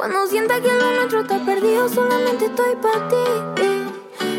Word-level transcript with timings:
Cuando 0.00 0.26
sienta 0.28 0.58
que 0.62 0.72
lo 0.72 0.92
nuestro 0.92 1.20
está 1.20 1.38
perdido, 1.44 1.86
solamente 1.86 2.46
estoy 2.46 2.74
para 2.76 3.06
ti. 3.08 3.22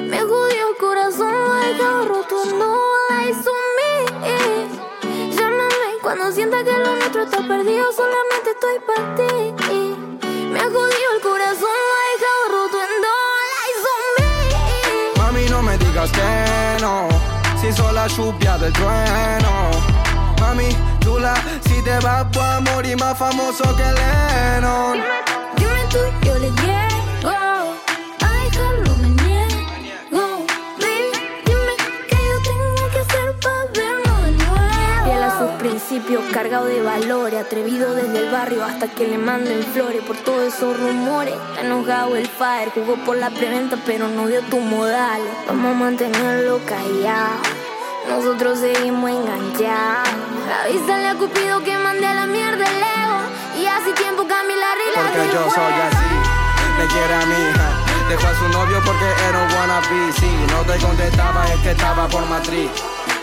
Me 0.10 0.20
jodió 0.20 0.70
el 0.70 0.78
corazón, 0.80 1.32
lo 1.32 1.56
he 1.56 2.08
roto, 2.08 2.46
no 2.58 2.82
lies 3.12 3.38
on 3.46 3.70
me. 3.78 5.36
Llámame 5.36 6.00
cuando 6.02 6.32
sienta 6.32 6.64
que 6.64 6.72
lo 6.72 6.96
nuestro 6.96 7.22
está 7.22 7.48
perdido, 7.48 7.92
solamente 7.94 8.50
estoy 8.50 8.80
para 8.88 9.16
ti. 9.16 9.96
Me 10.52 10.60
ha 10.60 10.64
jodido 10.64 11.10
el 11.16 11.22
corazón, 11.22 11.70
lo 12.24 12.54
roto, 12.58 12.78
no 13.04 13.16
lies 13.54 13.86
on 13.94 14.04
me. 14.18 15.22
Mami, 15.22 15.46
no 15.52 15.62
me 15.62 15.78
digas 15.78 16.12
que 16.12 16.82
no, 16.82 17.08
si 17.62 17.72
soy 17.72 17.94
la 17.94 18.08
lluvia 18.08 18.58
del 18.58 18.74
trueno. 18.74 19.70
Mami, 20.40 20.76
chula, 21.02 21.36
si 21.68 21.84
te 21.84 22.00
vas 22.00 22.26
voy 22.32 22.44
a 22.44 22.60
morir 22.62 22.98
más 22.98 23.16
famoso 23.16 23.64
que 23.76 23.84
Lennon. 23.84 25.41
Tú, 25.92 25.98
yo 26.26 26.34
le 26.40 26.50
llego. 26.50 27.32
A 28.22 28.30
dejarlo 28.46 28.96
me 29.02 29.10
niego. 29.10 30.46
Baby, 30.80 31.12
dime 31.46 31.74
qué 32.08 32.16
yo 32.16 32.38
tengo 32.44 32.90
que 32.94 33.00
hacer 33.00 33.36
para 33.42 33.66
de 33.66 34.32
nuevo. 34.32 35.04
Fiel 35.04 35.24
a 35.24 35.38
sus 35.38 35.52
principios, 35.60 36.24
cargado 36.32 36.66
de 36.66 36.82
valores. 36.82 37.42
Atrevido 37.42 37.94
desde 37.94 38.20
el 38.20 38.32
barrio 38.32 38.64
hasta 38.64 38.88
que 38.88 39.06
le 39.06 39.18
manden 39.18 39.62
flores. 39.74 40.02
Por 40.04 40.16
todos 40.16 40.54
esos 40.54 40.80
rumores, 40.80 41.34
está 41.34 41.62
enojado 41.66 42.16
el 42.16 42.28
fire. 42.28 42.72
Jugó 42.74 42.96
por 43.04 43.18
la 43.18 43.30
preventa, 43.30 43.78
pero 43.86 44.08
no 44.08 44.28
dio 44.28 44.42
tus 44.44 44.62
modales. 44.62 45.28
Vamos 45.48 45.76
a 45.76 45.78
mantenerlo 45.78 46.62
callado. 46.66 47.42
Nosotros 48.08 48.60
seguimos 48.60 49.10
enganchados. 49.10 50.10
Avísale 50.64 51.08
a 51.10 51.16
Cupido 51.16 51.62
que 51.64 51.71
Porque 54.96 55.34
yo 55.34 55.50
soy 55.50 55.74
así, 55.74 56.12
me 56.78 56.88
quiere 56.88 57.14
a 57.14 57.26
mi 57.26 57.34
hija. 57.34 57.82
Dejó 58.08 58.28
a 58.28 58.36
su 58.36 58.48
novio 58.50 58.82
porque 58.86 59.06
era 59.30 59.44
un 59.44 59.54
wannabe. 59.54 60.14
Si 60.14 60.30
no 60.52 60.62
te 60.62 60.80
contestaba 60.80 61.48
es 61.52 61.60
que 61.62 61.72
estaba 61.72 62.08
por 62.08 62.26
matriz. 62.28 62.70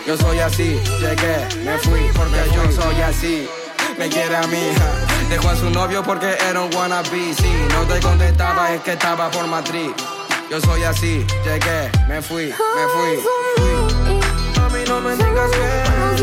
Yo 0.05 0.17
soy 0.17 0.39
así, 0.39 0.79
llegué, 0.99 1.47
me 1.63 1.77
fui 1.77 2.01
porque 2.15 2.39
yo 2.53 2.71
soy 2.71 3.01
así. 3.01 3.49
Me 3.97 4.09
quiere 4.09 4.35
a 4.35 4.47
mi 4.47 4.57
hija. 4.57 4.85
Dejó 5.29 5.49
a 5.49 5.55
su 5.55 5.69
novio 5.69 6.03
porque 6.03 6.37
era 6.49 6.61
un 6.61 6.73
wannabe. 6.75 7.33
Si 7.33 7.51
no 7.73 7.81
te 7.91 7.99
contestaba 7.99 8.73
es 8.73 8.81
que 8.81 8.93
estaba 8.93 9.29
por 9.31 9.47
matriz. 9.47 9.91
Yo 10.49 10.59
soy 10.61 10.83
así, 10.83 11.25
llegué, 11.43 11.91
me 12.07 12.21
fui, 12.21 12.45
me 12.47 12.87
fui. 12.93 13.23
Mami, 14.57 14.83
no 14.87 15.01
me 15.01 15.15
digas 15.15 15.51
que 15.51 16.19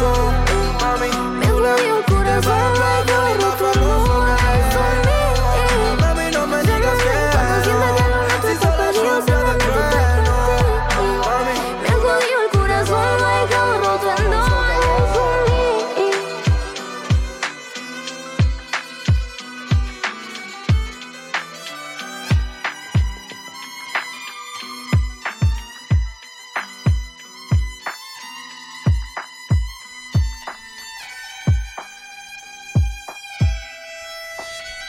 no. 0.00 0.32
Mami, 0.80 1.08
Me 1.08 1.12
jodió 1.12 1.22
el 1.26 1.31
corazón, 2.08 2.74
lo 2.74 2.88
he 2.88 3.04
dejado 3.04 3.34
roto, 3.34 3.80
no 3.80 4.41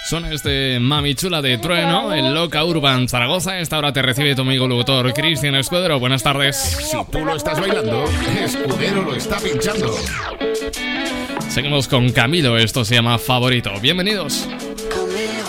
Son 0.05 0.25
este 0.25 0.79
Mami 0.79 1.15
Chula 1.15 1.41
de 1.41 1.57
Trueno, 1.57 2.13
el 2.13 2.33
Loca 2.33 2.63
Urban 2.65 3.07
Zaragoza. 3.07 3.59
Esta 3.59 3.77
hora 3.77 3.93
te 3.93 4.01
recibe 4.01 4.35
tu 4.35 4.41
amigo 4.41 4.67
locutor 4.67 5.13
Cristian 5.13 5.55
Escudero. 5.55 5.97
Buenas 5.99 6.21
tardes. 6.21 6.58
Si 6.58 6.97
tú 7.05 7.19
lo 7.19 7.36
estás 7.36 7.59
bailando, 7.59 8.03
Escudero 8.43 9.03
lo 9.03 9.15
está 9.15 9.37
pinchando. 9.39 9.95
Seguimos 11.49 11.87
con 11.87 12.11
Camilo, 12.11 12.58
esto 12.58 12.83
se 12.83 12.95
llama 12.95 13.17
Favorito. 13.17 13.71
Bienvenidos. 13.81 14.47
Camilo. 14.89 15.45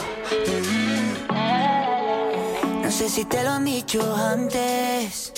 mm. 1.32 2.82
No 2.84 2.90
sé 2.92 3.08
si 3.08 3.24
te 3.24 3.42
lo 3.42 3.50
han 3.50 3.64
dicho 3.64 4.14
antes, 4.16 5.32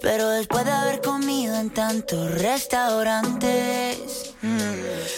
pero 0.00 0.28
después 0.28 0.64
de 0.64 0.70
haber 0.70 1.00
comido 1.00 1.58
en 1.58 1.70
tantos 1.70 2.30
restaurantes, 2.40 4.34
mm, 4.42 5.17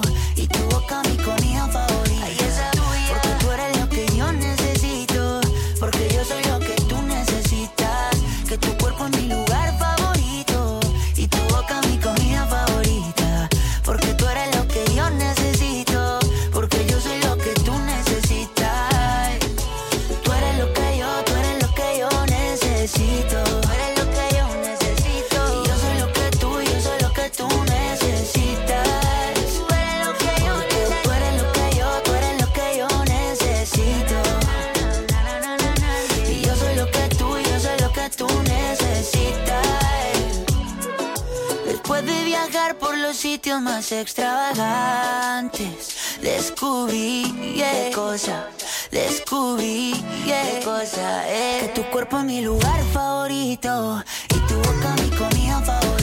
Sitios 43.31 43.61
más 43.61 43.93
extravagantes, 43.93 46.17
descubrí 46.21 47.23
yeah, 47.55 47.71
qué 47.71 47.91
cosa, 47.95 48.49
descubrí 48.91 49.93
yeah, 50.25 50.59
qué 50.59 50.65
cosa 50.65 51.29
es 51.29 51.63
que 51.63 51.69
tu 51.69 51.83
cuerpo 51.91 52.17
es 52.17 52.25
mi 52.25 52.41
lugar 52.41 52.83
favorito 52.91 54.03
y 54.35 54.39
tu 54.49 54.55
boca 54.55 54.93
mi 55.01 55.09
comida 55.11 55.61
favorita. 55.61 56.00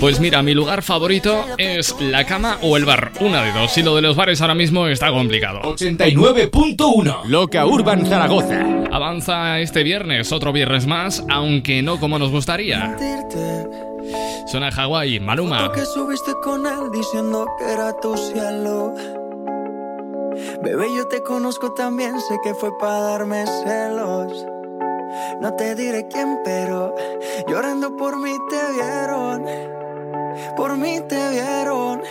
Pues 0.00 0.20
mira, 0.20 0.42
mi 0.42 0.54
lugar 0.54 0.82
favorito 0.82 1.44
es 1.58 1.94
la 2.00 2.24
cama 2.24 2.58
o 2.62 2.76
el 2.76 2.84
bar, 2.84 3.12
una 3.20 3.42
de 3.42 3.52
dos. 3.52 3.76
Y 3.78 3.82
lo 3.82 3.96
de 3.96 4.02
los 4.02 4.14
bares 4.14 4.40
ahora 4.40 4.54
mismo 4.54 4.86
está 4.86 5.10
complicado. 5.10 5.60
89.1 5.62 7.24
Loca 7.24 7.66
Urban 7.66 8.06
Zaragoza. 8.06 8.64
Avanza 8.92 9.58
este 9.60 9.82
viernes, 9.82 10.32
otro 10.32 10.52
viernes 10.52 10.86
más, 10.86 11.24
aunque 11.30 11.82
no 11.82 11.98
como 11.98 12.18
nos 12.18 12.30
gustaría. 12.30 12.96
Suena 14.46 14.70
Hawái, 14.70 15.18
Maluma. 15.20 15.72
que 15.72 15.84
subiste 15.84 16.32
con 16.42 16.66
él 16.66 16.90
diciendo 16.92 17.46
que 17.58 17.72
era 17.72 17.92
tu 18.00 18.16
cielo. 18.16 18.94
Bebé, 20.62 20.86
yo 20.94 21.08
te 21.08 21.22
conozco 21.22 21.72
también, 21.72 22.20
sé 22.20 22.36
que 22.44 22.54
fue 22.54 22.70
para 22.78 23.00
darme 23.00 23.44
celos. 23.64 24.55
No 25.40 25.54
te 25.54 25.74
diré 25.74 26.06
quién, 26.08 26.40
pero 26.44 26.94
llorando 27.48 27.96
por 27.96 28.16
mí 28.18 28.32
te 28.50 28.72
vieron. 28.72 29.44
Por 30.56 30.76
mí 30.76 31.00
te 31.08 31.30
vieron. 31.30 32.02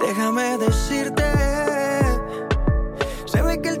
Déjame 0.00 0.58
decirte. 0.58 1.24
Se 3.26 3.42
ve 3.42 3.60
que 3.60 3.68
él 3.68 3.80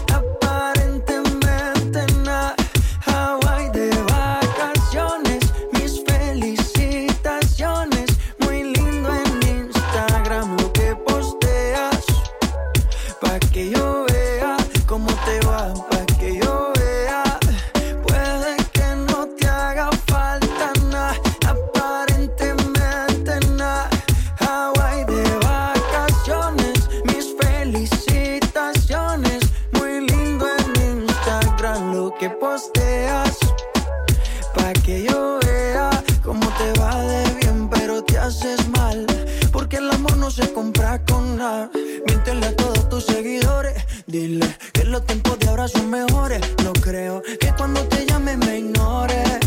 Miéntele 41.41 42.45
a 42.45 42.55
todos 42.55 42.87
tus 42.87 43.03
seguidores. 43.03 43.73
Dile 44.05 44.45
que 44.73 44.83
los 44.83 45.03
tiempos 45.07 45.39
de 45.39 45.49
ahora 45.49 45.67
son 45.67 45.89
mejores. 45.89 46.39
No 46.63 46.71
creo 46.73 47.23
que 47.39 47.51
cuando 47.57 47.81
te 47.87 48.05
llame 48.05 48.37
me 48.37 48.59
ignores. 48.59 49.39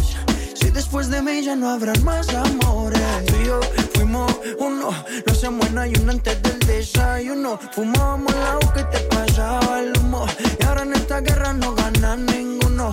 Si 0.54 0.70
después 0.70 1.08
de 1.08 1.22
mí 1.22 1.44
ya 1.44 1.54
no 1.54 1.70
habrán 1.70 2.02
más 2.02 2.28
amores. 2.34 3.00
Tú 3.26 3.34
y 3.40 3.46
yo 3.46 3.60
fuimos 3.94 4.32
uno. 4.58 4.90
No 4.90 5.32
hacemos 5.32 5.68
y 5.70 6.00
uno 6.00 6.10
antes 6.10 6.42
del 6.42 6.58
desayuno. 6.66 7.60
Fumábamos 7.72 8.34
el 8.34 8.42
agua 8.42 8.74
que 8.74 8.84
te 8.84 8.98
pasaba 9.04 9.78
el 9.78 9.96
humo. 9.96 10.26
Y 10.58 10.64
ahora 10.64 10.82
en 10.82 10.94
esta 10.94 11.20
guerra 11.20 11.52
no 11.52 11.76
gana 11.76 12.16
ninguno. 12.16 12.92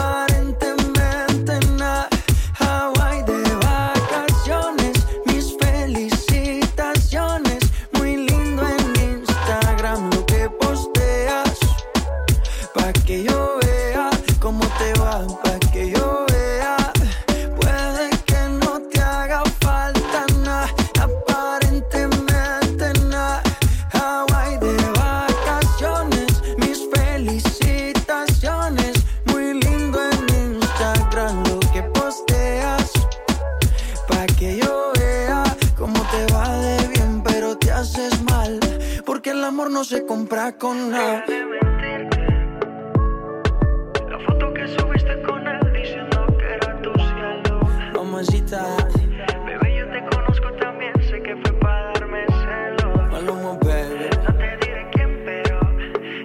no 39.81 39.85
se 39.85 40.05
compra 40.05 40.55
con 40.59 40.91
nada. 40.91 41.25
La 44.11 44.19
foto 44.27 44.53
que 44.53 44.67
subiste 44.67 45.19
con 45.23 45.47
él 45.47 45.73
diciendo 45.73 46.37
que 46.37 46.53
era 46.53 46.79
tu 46.83 46.93
cielo. 46.93 47.59
Mamacita. 47.95 48.63
Bebé, 49.43 49.77
yo 49.79 49.89
te 49.89 50.15
conozco 50.15 50.53
también, 50.59 50.93
sé 51.09 51.23
que 51.23 51.35
fue 51.35 51.51
para 51.53 51.93
darme 51.93 52.25
celos. 52.27 53.11
Maluma, 53.11 53.57
baby. 53.63 54.05
No 54.23 54.33
te 54.35 54.57
diré 54.67 54.87
quién, 54.93 55.19
pero 55.25 55.59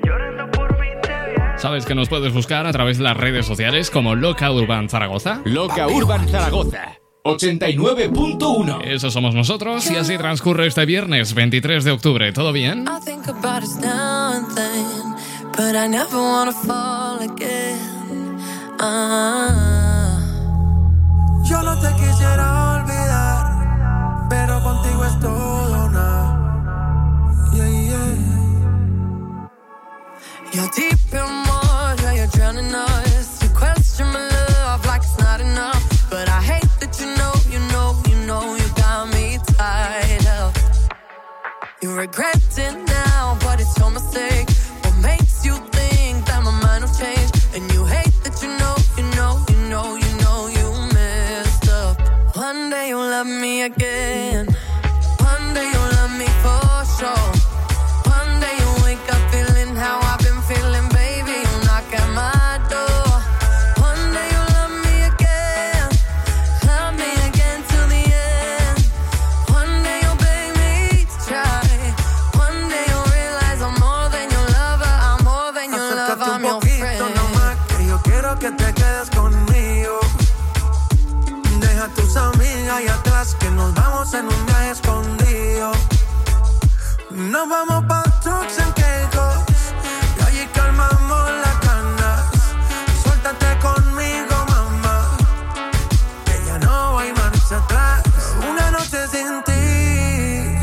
llorando 0.05 0.51
por 0.51 0.79
mí 0.79 0.89
te 1.01 1.31
vieron. 1.31 1.59
Sabes 1.59 1.87
que 1.87 1.95
nos 1.95 2.11
puedes 2.11 2.35
buscar 2.35 2.67
a 2.67 2.73
través 2.73 2.99
de 2.99 3.05
las 3.05 3.17
redes 3.17 3.47
sociales 3.47 3.91
como 3.91 4.15
Loca 4.15 4.53
Urban 4.53 4.91
Zaragoza. 4.91 5.41
Loca 5.47 5.87
Urban 5.87 6.29
Zaragoza. 6.29 6.99
89.1 7.27 8.85
Eso 8.85 9.11
somos 9.11 9.35
nosotros 9.35 9.91
y 9.91 9.97
así 9.97 10.17
transcurre 10.17 10.67
este 10.67 10.87
viernes 10.87 11.35
23 11.35 11.85
de 11.85 11.91
octubre. 11.91 12.33
¿Todo 12.33 12.53
bien? 12.53 12.87
I 12.87 13.05
think 13.05 13.29
about 13.29 13.63
us 13.63 13.77
now 13.77 14.33
and 14.33 14.47
then, 14.55 15.15
but 15.57 15.75
I 15.75 15.89
never 15.89 16.17
wanna 16.17 16.53
fall 16.53 17.21
again. 17.21 18.37
Ah. 18.79 20.21
Yo 21.45 21.63
no 21.63 21.79
te 21.81 21.89
quisiera 21.95 22.81
olvidar, 22.81 24.27
pero 24.29 24.63
contigo 24.63 25.05
es 25.05 25.21
todo 25.21 25.91
nada. 25.91 26.73
Yeah, 27.55 27.69
yeah. 30.53 30.96
regretting 41.97 42.86
Vamos 87.49 87.85
pa 87.87 88.03
tops 88.25 88.59
and 88.59 88.75
cakes 88.75 89.73
y 90.19 90.23
allí 90.27 90.47
calmamos 90.53 91.31
las 91.43 91.61
ganas 91.61 92.25
suéltate 93.03 93.59
conmigo 93.61 94.35
mamá. 94.49 95.17
Que 96.25 96.45
ya 96.45 96.59
no 96.59 96.99
hay 96.99 97.13
marcha 97.13 97.59
atrás. 97.59 98.03
Una 98.51 98.71
noche 98.73 99.07
sin 99.13 99.45
ti 99.45 100.59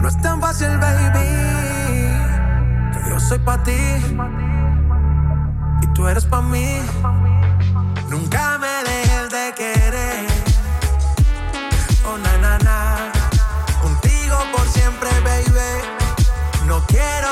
no 0.00 0.08
es 0.08 0.20
tan 0.22 0.40
fácil 0.40 0.78
baby. 0.78 1.28
Que 2.92 3.10
yo 3.10 3.18
soy 3.18 3.38
pa 3.40 3.60
ti. 3.64 3.80
Y 5.82 5.86
tú 5.94 6.06
eres 6.06 6.26
pa 6.26 6.40
mí. 6.40 6.79
quiero 16.90 17.29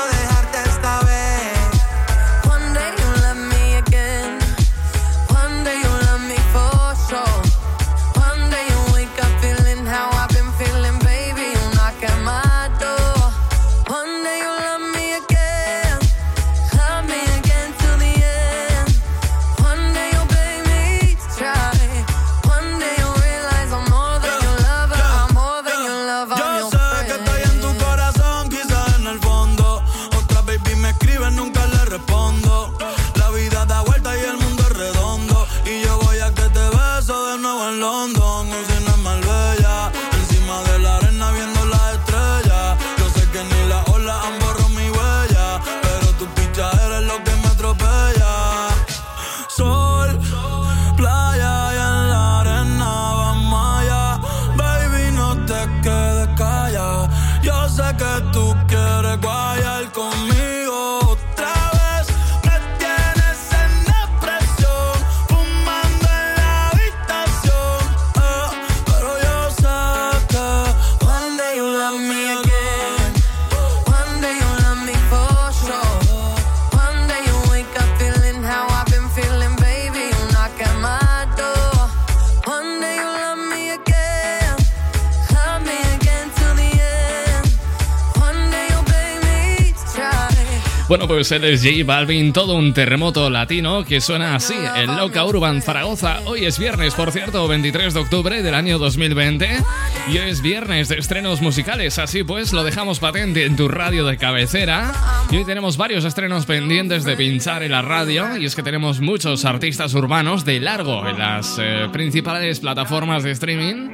Pues 91.19 91.31
Mercedes 91.31 91.63
J 91.65 91.85
Balvin, 91.85 92.31
todo 92.31 92.55
un 92.55 92.73
terremoto 92.73 93.29
latino 93.29 93.83
que 93.83 93.99
suena 93.99 94.35
así 94.35 94.53
en 94.77 94.95
Loca 94.95 95.25
Urban 95.25 95.57
eh. 95.57 95.61
Zaragoza. 95.61 96.21
Hoy 96.23 96.45
es 96.45 96.57
viernes, 96.57 96.93
por 96.93 97.11
cierto, 97.11 97.45
23 97.45 97.93
de 97.93 97.99
octubre 97.99 98.41
del 98.41 98.53
año 98.53 98.79
2020 98.79 99.49
y 100.07 100.17
hoy 100.17 100.29
es 100.29 100.41
viernes 100.41 100.87
de 100.87 100.97
estrenos 100.97 101.41
musicales, 101.41 101.99
así 101.99 102.23
pues 102.23 102.53
lo 102.53 102.63
dejamos 102.63 103.01
patente 103.01 103.43
en 103.43 103.57
tu 103.57 103.67
radio 103.67 104.05
de 104.05 104.15
cabecera. 104.15 104.93
Y 105.29 105.35
hoy 105.35 105.43
tenemos 105.43 105.75
varios 105.75 106.05
estrenos 106.05 106.45
pendientes 106.45 107.03
de 107.03 107.17
pinchar 107.17 107.63
en 107.63 107.73
la 107.73 107.81
radio 107.81 108.37
y 108.37 108.45
es 108.45 108.55
que 108.55 108.63
tenemos 108.63 109.01
muchos 109.01 109.43
artistas 109.43 109.93
urbanos 109.95 110.45
de 110.45 110.61
largo 110.61 111.05
en 111.05 111.19
las 111.19 111.57
eh, 111.59 111.89
principales 111.91 112.61
plataformas 112.61 113.23
de 113.23 113.31
streaming. 113.31 113.89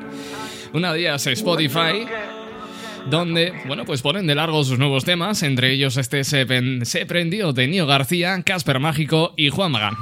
Una 0.73 0.93
de 0.93 0.99
ellas 0.99 1.25
Spotify 1.25 2.05
donde, 3.05 3.53
bueno, 3.65 3.85
pues 3.85 4.01
ponen 4.01 4.27
de 4.27 4.35
largo 4.35 4.63
sus 4.63 4.79
nuevos 4.79 5.05
temas, 5.05 5.43
entre 5.43 5.71
ellos 5.71 5.97
este 5.97 6.23
Se, 6.23 6.45
se 6.85 7.05
Prendió 7.05 7.53
de 7.53 7.67
Nio 7.67 7.85
García, 7.85 8.41
Casper 8.43 8.79
Mágico 8.79 9.33
y 9.35 9.49
Juan 9.49 9.71
Magán. 9.71 9.95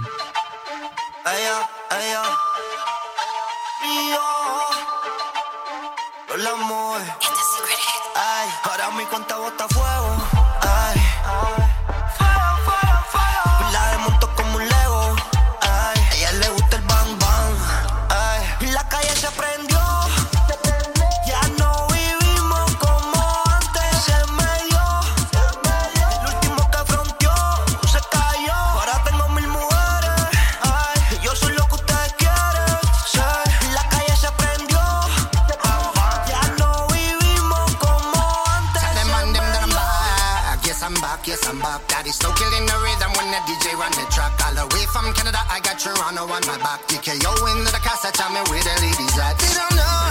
I 46.05 46.11
know 46.11 46.25
one 46.25 46.43
my 46.47 46.57
back. 46.57 46.85
TKO 46.89 47.31
into 47.55 47.71
the 47.71 47.79
cassette, 47.79 48.13
Tell 48.15 48.29
me 48.29 48.41
where 48.51 48.61
the 48.61 48.75
ladies 48.81 49.17
at. 49.19 49.39
They 49.39 49.53
don't 49.55 49.75
know. 49.77 50.02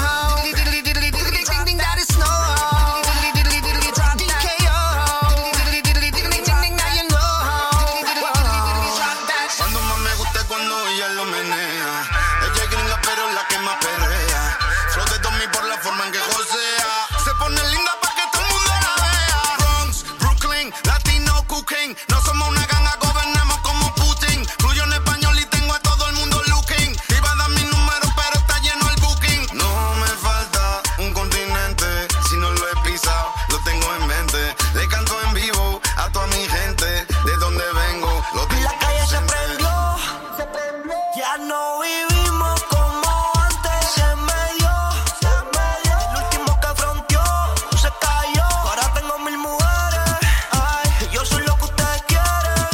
Ya 41.23 41.37
no 41.38 41.79
vivimos 41.79 42.61
como 42.64 43.33
antes 43.37 43.91
Se 43.95 44.17
me 44.17 44.55
dio, 44.59 44.75
se 45.21 45.29
me 45.55 45.67
dio. 45.85 45.97
El 46.11 46.25
último 46.25 46.61
que 46.61 46.67
fronqueó, 46.75 47.55
tú 47.71 47.79
se 47.79 47.88
cayó. 48.00 48.43
Ahora 48.43 48.93
tengo 48.93 49.17
mil 49.21 49.38
mujeres 49.38 50.19
ay. 50.50 51.09
yo 51.12 51.25
soy 51.25 51.45
lo 51.47 51.57
que 51.59 51.64
ustedes 51.67 52.02
quieren 52.09 52.67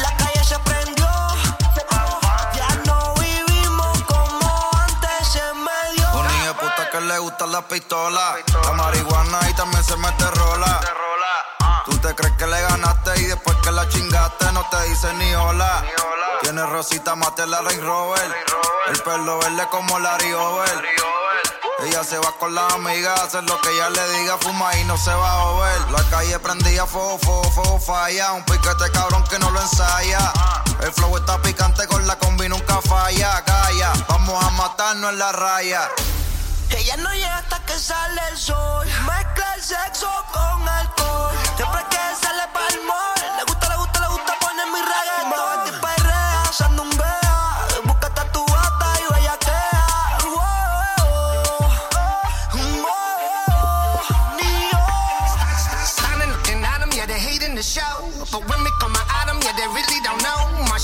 La 0.00 0.16
calle 0.16 0.42
se 0.42 0.58
prendió 0.60 1.06
Ya 2.54 2.68
no 2.86 3.12
vivimos 3.16 4.02
como 4.04 4.70
antes 4.86 5.28
Se 5.28 5.52
me 5.52 5.92
dio. 5.96 6.08
Los 6.14 6.32
niño 6.32 6.54
puta 6.54 6.88
que 6.90 7.00
le 7.02 7.18
gustan 7.18 7.52
las 7.52 7.64
pistolas 7.64 8.36
La 8.64 8.72
marihuana 8.72 9.38
y 9.50 9.52
también 9.52 9.84
se 9.84 9.98
mete 9.98 10.30
rola 10.30 10.80
Tú 11.84 11.98
te 11.98 12.14
crees 12.14 12.34
que 12.38 12.46
le 12.46 12.58
ganaste 12.62 13.20
y 13.20 13.24
después 13.24 13.58
que 13.58 13.70
la 13.70 13.86
chingaste 13.86 14.39
te 14.68 14.82
dice 14.88 15.12
ni 15.14 15.34
hola. 15.34 15.84
Tiene 16.42 16.64
rosita 16.66 17.14
Matela 17.14 17.60
Rey 17.62 17.78
Robert. 17.78 18.34
El 18.88 19.02
pelo 19.02 19.38
verde 19.38 19.66
como 19.70 19.98
Larry 19.98 20.32
Over. 20.32 20.84
Ella 21.84 22.04
se 22.04 22.18
va 22.18 22.32
con 22.38 22.54
la 22.54 22.66
amiga, 22.68 23.14
hace 23.14 23.40
lo 23.42 23.58
que 23.62 23.70
ella 23.70 23.88
le 23.88 24.18
diga, 24.18 24.36
fuma 24.38 24.76
y 24.76 24.84
no 24.84 24.98
se 24.98 25.14
va 25.14 25.32
a 25.32 25.42
joder. 25.44 25.90
La 25.90 26.02
calle 26.10 26.38
prendía 26.38 26.84
fuego, 26.84 27.18
fuego, 27.18 27.50
fuego, 27.52 27.80
falla. 27.80 28.32
Un 28.32 28.44
piquete 28.44 28.90
cabrón 28.92 29.24
que 29.24 29.38
no 29.38 29.50
lo 29.50 29.60
ensaya. 29.60 30.32
El 30.82 30.92
flow 30.92 31.16
está 31.16 31.40
picante 31.40 31.86
con 31.86 32.06
la 32.06 32.18
combi, 32.18 32.48
nunca 32.48 32.80
falla. 32.82 33.42
Calla, 33.44 33.92
vamos 34.08 34.44
a 34.44 34.50
matarnos 34.50 35.10
en 35.10 35.18
la 35.18 35.32
raya. 35.32 35.88
Ella 36.70 36.96
no 36.98 37.12
llega 37.14 37.38
hasta 37.38 37.64
que 37.64 37.78
sale 37.78 38.20
el 38.30 38.38
sol. 38.38 38.86
Mezcla 39.06 39.54
el 39.54 39.62
sexo 39.62 40.10
con 40.32 40.68
alcohol. 40.68 41.34
Siempre 41.56 41.84
que 41.90 41.96
sale 42.26 42.42
palmo 42.52 43.09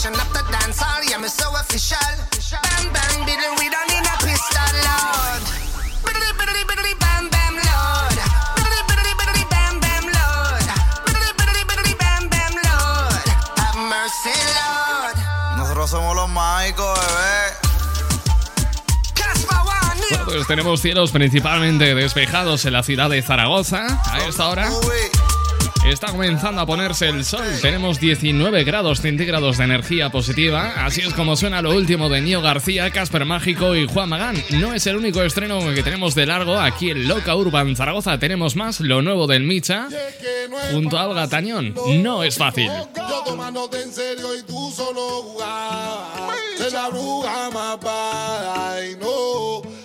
Mash 0.07 0.23
up 0.23 0.31
the 0.31 0.43
dance 0.53 0.79
hall, 0.79 1.03
yeah, 1.03 1.19
me 1.19 1.27
so 1.27 1.51
official. 1.59 1.99
Bang, 2.63 2.93
bang, 2.95 3.27
biddle, 3.27 3.59
we 3.59 3.67
don't 3.67 3.89
need 3.91 4.07
a 4.07 4.15
pistol, 4.23 4.71
Lord. 4.87 5.43
Biddly, 6.07 6.31
biddly, 6.39 6.95
bam, 6.95 7.27
bam, 7.27 7.55
Lord. 7.59 8.19
Biddly, 8.55 8.81
biddly, 8.87 9.13
biddly, 9.19 9.45
bam, 9.51 9.81
bam, 9.83 10.05
Lord. 10.07 10.67
Biddly, 11.11 11.31
biddly, 11.35 11.63
biddly, 11.67 11.95
bam, 11.99 12.23
bam, 12.31 12.55
Lord. 12.55 13.27
Have 13.59 13.79
mercy, 13.91 14.39
Lord. 14.55 15.19
Nosotros 15.59 15.91
somos 15.91 16.15
los 16.15 16.29
mágicos, 16.29 16.99
bebé. 17.01 17.67
Bueno, 20.09 20.25
pues 20.25 20.47
tenemos 20.47 20.81
cielos 20.81 21.11
principalmente 21.11 21.97
despejados 21.97 22.65
en 22.65 22.75
la 22.75 22.85
ciudad 22.85 23.11
de 23.11 23.23
Zaragoza 23.23 24.01
a 24.05 24.19
esta 24.21 24.47
hora. 24.47 24.71
Está 25.89 26.09
comenzando 26.09 26.61
a 26.61 26.67
ponerse 26.67 27.09
el 27.09 27.25
sol. 27.25 27.47
Tenemos 27.63 28.01
19 28.01 28.65
grados 28.65 29.01
centígrados 29.01 29.59
de 29.59 29.65
energía 29.65 30.11
positiva. 30.11 30.85
Así 30.85 31.01
es 31.01 31.15
como 31.15 31.37
suena 31.37 31.63
lo 31.63 31.75
último 31.75 32.09
de 32.09 32.21
Nio 32.21 32.43
García, 32.43 32.91
Casper 32.91 33.25
Mágico 33.25 33.77
y 33.77 33.87
Juan 33.87 34.09
Magán. 34.09 34.37
No 34.51 34.75
es 34.75 34.87
el 34.89 34.97
único 34.97 35.23
estreno 35.23 35.61
que 35.75 35.85
tenemos 35.85 36.17
de 36.17 36.27
largo 36.27 36.59
aquí 36.59 36.91
en 36.91 37.07
Loca 37.07 37.37
Urban 37.37 37.77
Zaragoza. 37.77 38.19
Tenemos 38.19 38.57
más 38.57 38.81
lo 38.81 39.01
nuevo 39.01 39.29
del 39.29 39.45
Micha 39.45 39.89
junto 40.73 40.99
a 40.99 41.05
Alga 41.05 41.29
Tañón. 41.29 41.75
No 42.03 42.25
es 42.25 42.37
fácil. 42.37 42.71
Yo 42.97 43.23
tomándote 43.25 43.81
en 43.81 43.93
serio 43.93 44.37
y 44.37 44.43
tú 44.43 44.73
solo 44.75 45.23
jugabas. 45.23 46.37
Ser 46.59 46.73
la 46.73 46.89
bruja 46.89 47.51
más 47.51 47.79
no 48.99 49.76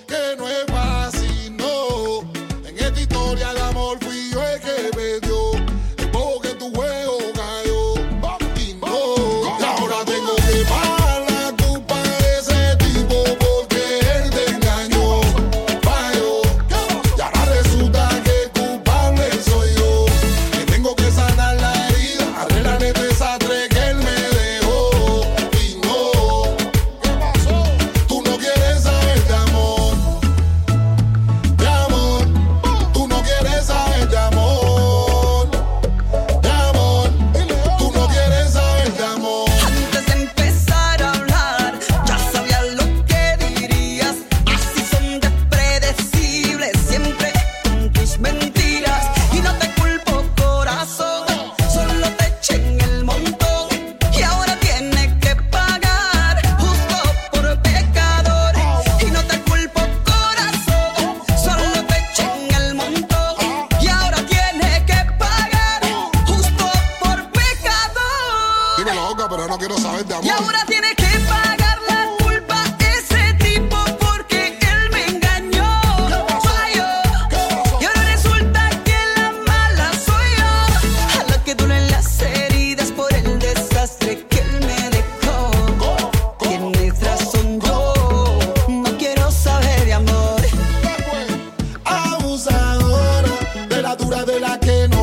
dura 93.96 94.24
de 94.24 94.40
la 94.40 94.60
que 94.60 94.88
no 94.88 95.01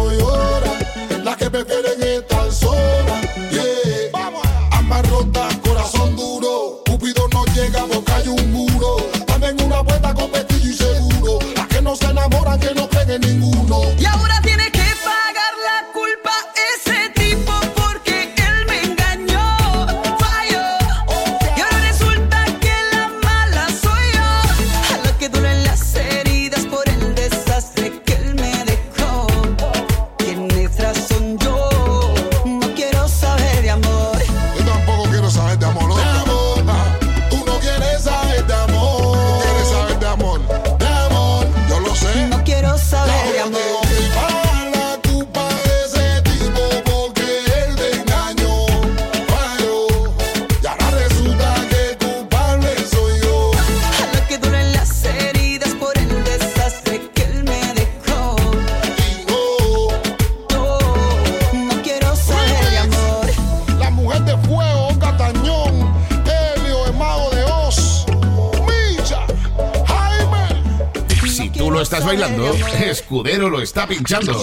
pinchando. 73.88 74.34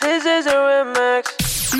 This 0.00 0.24
is 0.24 0.46
a 0.46 0.54
remix. 0.54 1.24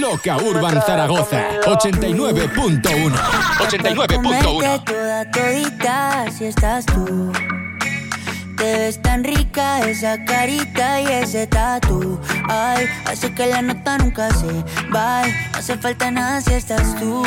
Loca 0.01 0.37
Urban 0.39 0.81
Zaragoza 0.83 1.61
89.1 1.65 3.13
89.1 3.59 4.85
toda 4.85 5.31
todita 5.31 6.25
si 6.31 6.47
estás 6.47 6.85
tú. 6.87 7.33
Te 8.57 8.65
ves 8.79 9.03
tan 9.03 9.23
rica 9.23 9.81
esa 9.87 10.25
carita 10.25 11.01
y 11.01 11.07
ese 11.07 11.47
tatu. 11.47 12.19
Ay, 12.49 12.87
hace 13.05 13.33
que 13.35 13.47
la 13.47 13.61
nota 13.63 13.99
nunca 13.99 14.31
se 14.31 14.47
va. 14.95 15.23
No 15.27 15.59
hace 15.59 15.77
falta 15.77 16.11
nada 16.11 16.41
si 16.41 16.55
estás 16.55 16.97
tú. 16.99 17.23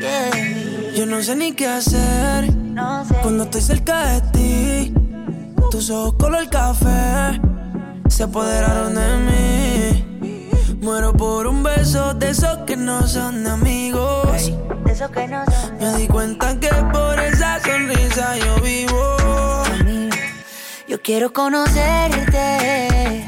Yeah. 0.00 0.92
Yo 0.94 1.04
no 1.06 1.20
sé 1.22 1.34
ni 1.34 1.52
qué 1.52 1.66
hacer 1.66 2.54
No 2.54 3.04
sé. 3.04 3.14
cuando 3.22 3.44
estoy 3.44 3.60
cerca 3.60 4.06
de 4.06 4.20
ti. 4.32 4.94
Tus 5.80 5.88
ojos 5.88 6.12
color 6.18 6.46
café 6.50 7.40
se 8.06 8.24
apoderaron 8.24 8.94
de 8.94 9.16
mí. 9.26 10.78
Muero 10.82 11.14
por 11.14 11.46
un 11.46 11.62
beso 11.62 12.12
de 12.12 12.28
esos 12.28 12.58
que 12.66 12.76
no 12.76 13.08
son 13.08 13.46
amigos. 13.46 14.52
De 14.84 14.92
eso 14.92 15.10
que 15.10 15.26
no 15.26 15.42
son. 15.46 15.78
Me 15.78 15.94
di 15.96 16.06
cuenta 16.06 16.60
que 16.60 16.68
por 16.92 17.18
esa 17.18 17.60
sonrisa 17.60 18.36
yo 18.36 18.56
vivo. 18.60 19.16
Yo 20.86 21.00
quiero 21.00 21.32
conocerte 21.32 23.26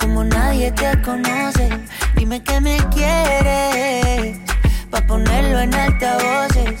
como 0.00 0.22
nadie 0.22 0.70
te 0.70 1.02
conoce. 1.02 1.68
Dime 2.14 2.44
que 2.44 2.60
me 2.60 2.76
quieres 2.94 4.38
pa 4.88 5.04
ponerlo 5.04 5.58
en 5.58 5.74
altavoces, 5.74 6.80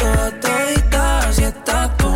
Toda 0.00 0.30
todita, 0.40 1.28
así 1.28 1.44
estás 1.44 1.96
tú. 1.98 2.10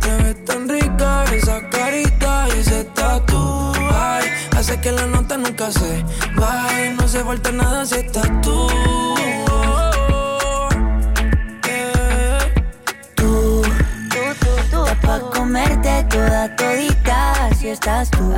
Te 0.00 0.10
ves 0.22 0.44
tan 0.44 0.68
rica 0.68 1.24
esa 1.32 1.68
carita 1.70 2.46
y 2.54 2.60
ese 2.60 2.84
tatu. 2.84 3.72
Ay, 3.92 4.28
hace 4.56 4.80
que 4.80 4.90
la 4.92 5.06
nota 5.06 5.36
nunca 5.36 5.70
se 5.70 6.04
baje. 6.36 6.90
No 6.98 7.06
se 7.08 7.22
falta 7.22 7.50
nada 7.52 7.86
si 7.86 7.94
estás 7.96 8.28
tú. 8.42 8.68
Tú, 13.14 13.62
estás 14.70 14.98
pa' 15.02 15.20
comerte 15.30 16.04
toda 16.10 16.54
todita, 16.56 17.46
así 17.46 17.68
estás 17.68 18.10
tú. 18.10 18.34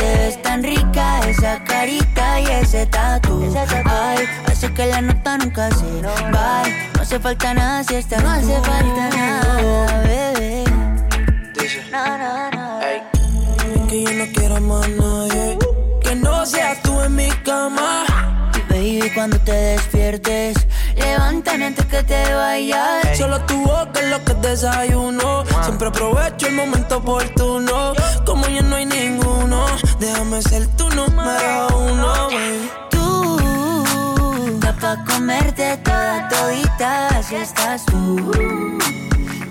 Te 0.00 0.16
ves 0.16 0.40
tan 0.40 0.62
rica 0.62 1.20
esa 1.28 1.62
carita 1.64 2.40
y 2.40 2.46
ese 2.46 2.86
tatu. 2.86 3.44
Ay, 3.84 4.24
hace 4.46 4.72
que 4.72 4.86
la 4.86 5.02
nota 5.02 5.36
nunca 5.36 5.70
se 5.72 6.00
va. 6.02 6.62
No 6.94 7.02
hace 7.02 7.20
falta 7.20 7.52
nada 7.52 7.84
si 7.84 7.96
estás 7.96 8.22
No 8.22 8.30
hace 8.30 8.58
falta 8.62 9.10
nada, 9.10 10.02
bebé. 10.04 10.64
No, 11.92 12.18
no, 12.18 12.50
no. 12.50 13.88
Que 13.88 14.02
yo 14.04 14.12
no 14.12 14.24
quiero 14.32 14.58
más 14.62 14.88
nadie. 14.88 15.58
Que 16.02 16.14
no 16.14 16.46
seas 16.46 16.80
tú 16.80 16.98
en 17.02 17.16
mi 17.16 17.28
cama. 17.44 18.50
Baby, 18.70 19.10
cuando 19.14 19.38
te 19.40 19.52
despiertes, 19.52 20.56
levántame 21.00 21.66
antes 21.66 21.86
que 21.86 22.02
te 22.02 22.34
vayas. 22.34 23.18
Solo 23.18 23.40
tu 23.46 23.56
boca 23.62 24.00
es 24.00 24.08
lo 24.10 24.24
que 24.24 24.34
desayuno. 24.34 25.44
Siempre 25.62 25.88
aprovecho 25.88 26.46
el 26.46 26.54
momento 26.54 26.98
oportuno. 26.98 27.92
Como 28.24 28.46
ya 28.46 28.62
no 28.62 28.76
hay 28.76 28.86
ninguno, 28.86 29.66
déjame 29.98 30.42
ser 30.42 30.66
tu 30.76 30.88
número 30.90 31.68
uno. 31.76 32.28
baby. 32.28 32.70
Tú, 32.90 34.54
estás 34.54 34.74
pa' 34.74 35.04
comerte 35.04 35.76
toda 35.78 36.28
todita, 36.28 37.08
así 37.08 37.36
estás 37.36 37.84
tú. 37.86 38.30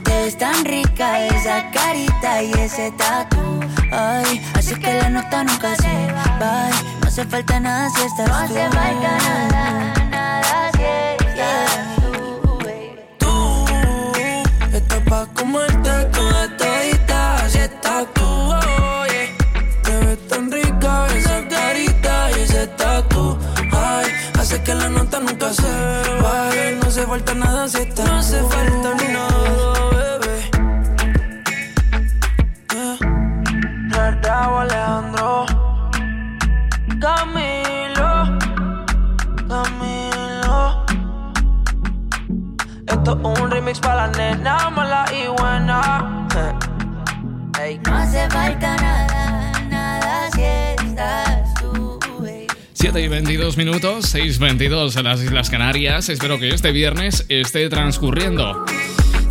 Te 0.03 0.11
ves 0.23 0.37
tan 0.37 0.65
rica 0.65 1.25
esa 1.27 1.69
carita 1.71 2.43
y 2.43 2.51
ese 2.53 2.91
tatu. 2.91 3.59
Ay, 3.91 4.41
así 4.53 4.75
que 4.75 4.93
la 4.93 5.09
nota 5.09 5.43
nunca 5.43 5.75
se 5.75 6.11
va. 6.13 6.69
No 7.01 7.07
hace 7.07 7.25
falta 7.25 7.59
nada 7.59 7.89
si 7.89 8.01
estás 8.03 8.27
No 8.27 8.35
hace 8.35 8.69
falta 8.69 9.17
nada 9.51 9.88
se 25.53 26.21
baje. 26.21 26.77
No 26.79 26.87
hace 26.87 27.05
falta 27.05 27.33
nada 27.33 27.67
si 27.67 27.77
estás 27.77 28.07
No 28.07 28.17
hace 28.17 28.39
falta 28.43 28.93
ni 28.99 29.13
nada, 29.13 29.89
bebé. 29.95 30.35
Yeah. 32.73 34.19
Bravo, 34.21 34.59
Alejandro. 34.59 35.45
Camilo. 36.99 38.11
Camilo. 39.47 40.85
Esto 42.87 43.11
es 43.11 43.41
un 43.41 43.51
remix 43.51 43.79
para 43.79 44.07
la 44.07 44.17
nena 44.17 44.69
mala 44.69 45.05
y 45.11 45.27
buena. 45.27 45.79
No 47.85 47.95
hace 47.95 48.29
falta 48.29 48.75
nada 48.77 49.08
7 52.91 53.05
y 53.05 53.07
22 53.07 53.55
minutos, 53.55 54.15
6.22 54.15 54.97
en 54.97 55.03
las 55.03 55.21
Islas 55.21 55.51
Canarias. 55.51 56.09
Espero 56.09 56.39
que 56.39 56.49
este 56.49 56.71
viernes 56.71 57.23
esté 57.29 57.69
transcurriendo 57.69 58.65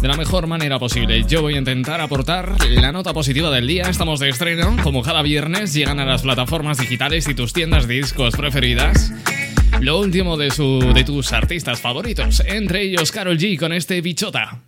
de 0.01 0.07
la 0.07 0.17
mejor 0.17 0.47
manera 0.47 0.79
posible. 0.79 1.25
Yo 1.27 1.43
voy 1.43 1.57
a 1.57 1.59
intentar 1.59 2.01
aportar 2.01 2.55
la 2.69 2.93
nota 2.93 3.13
positiva 3.13 3.51
del 3.51 3.67
día. 3.67 3.89
Estamos 3.89 4.21
de 4.21 4.29
estreno. 4.29 4.77
Como 4.85 5.03
cada 5.03 5.23
viernes, 5.23 5.75
llegan 5.75 5.99
a 5.99 6.05
las 6.05 6.23
plataformas 6.23 6.79
digitales 6.79 7.27
y 7.27 7.35
tus 7.35 7.53
tiendas 7.53 7.89
de 7.89 7.95
discos 7.95 8.37
preferidas. 8.37 9.13
Lo 9.81 9.99
último 9.99 10.37
de, 10.37 10.53
su, 10.53 10.93
de 10.95 11.03
tus 11.03 11.33
artistas 11.33 11.81
favoritos, 11.81 12.45
entre 12.47 12.83
ellos 12.83 13.11
Carol 13.11 13.39
G 13.39 13.59
con 13.59 13.73
este 13.73 14.01
bichota. 14.01 14.68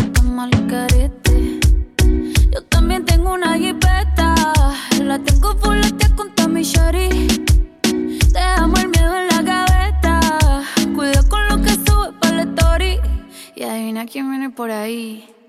por 14.61 14.69
ahí. 14.69 15.40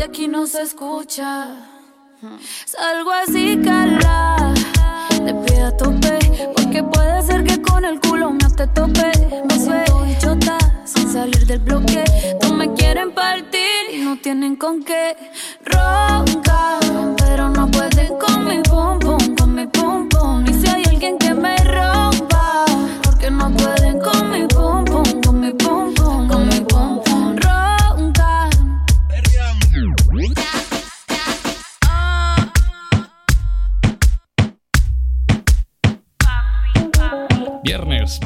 De 0.00 0.06
aquí 0.06 0.28
no 0.28 0.46
se 0.46 0.62
escucha. 0.62 1.48
Salgo 2.64 3.10
así, 3.10 3.58
cala. 3.62 4.54
Le 5.22 5.34
pido 5.34 5.66
a 5.66 5.76
tope. 5.76 6.18
Porque 6.56 6.82
puede 6.82 7.22
ser 7.22 7.44
que 7.44 7.60
con 7.60 7.84
el 7.84 8.00
culo 8.00 8.30
me 8.30 8.48
te 8.56 8.66
tope. 8.68 9.12
Me 9.46 9.56
suelto 9.62 10.00
bichota 10.00 10.56
sin 10.86 11.06
salir 11.12 11.44
del 11.46 11.58
bloque. 11.58 12.02
No 12.42 12.54
me 12.54 12.72
quieren 12.72 13.12
partir 13.12 13.80
y 13.92 13.98
no 13.98 14.16
tienen 14.16 14.56
con 14.56 14.82
qué. 14.82 15.16
Ronca, 15.66 16.78
pero 17.18 17.50
no 17.50 17.70
pueden 17.70 18.16
con 18.18 18.46
mi 18.46 18.62
pum 18.62 18.98
pum, 18.98 19.36
con 19.36 19.54
mi 19.54 19.66
pum 19.66 20.08
pum. 20.08 20.46
Y 20.48 20.54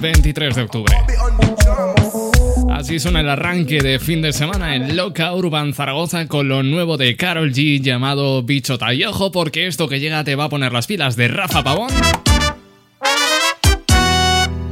23 0.04 0.54
de 0.54 0.62
octubre. 0.62 0.94
Así 2.70 3.00
suena 3.00 3.20
el 3.20 3.28
arranque 3.30 3.80
de 3.80 3.98
fin 3.98 4.20
de 4.20 4.34
semana 4.34 4.76
en 4.76 4.96
Loca 4.98 5.32
Urban 5.32 5.72
Zaragoza 5.72 6.28
con 6.28 6.46
lo 6.46 6.62
nuevo 6.62 6.98
de 6.98 7.16
Carol 7.16 7.54
G 7.54 7.80
llamado 7.80 8.42
Bichota. 8.42 8.92
Y 8.92 9.02
porque 9.32 9.66
esto 9.66 9.88
que 9.88 10.00
llega 10.00 10.22
te 10.22 10.36
va 10.36 10.44
a 10.44 10.48
poner 10.50 10.74
las 10.74 10.86
pilas 10.86 11.16
de 11.16 11.28
Rafa 11.28 11.64
Pavón. 11.64 11.88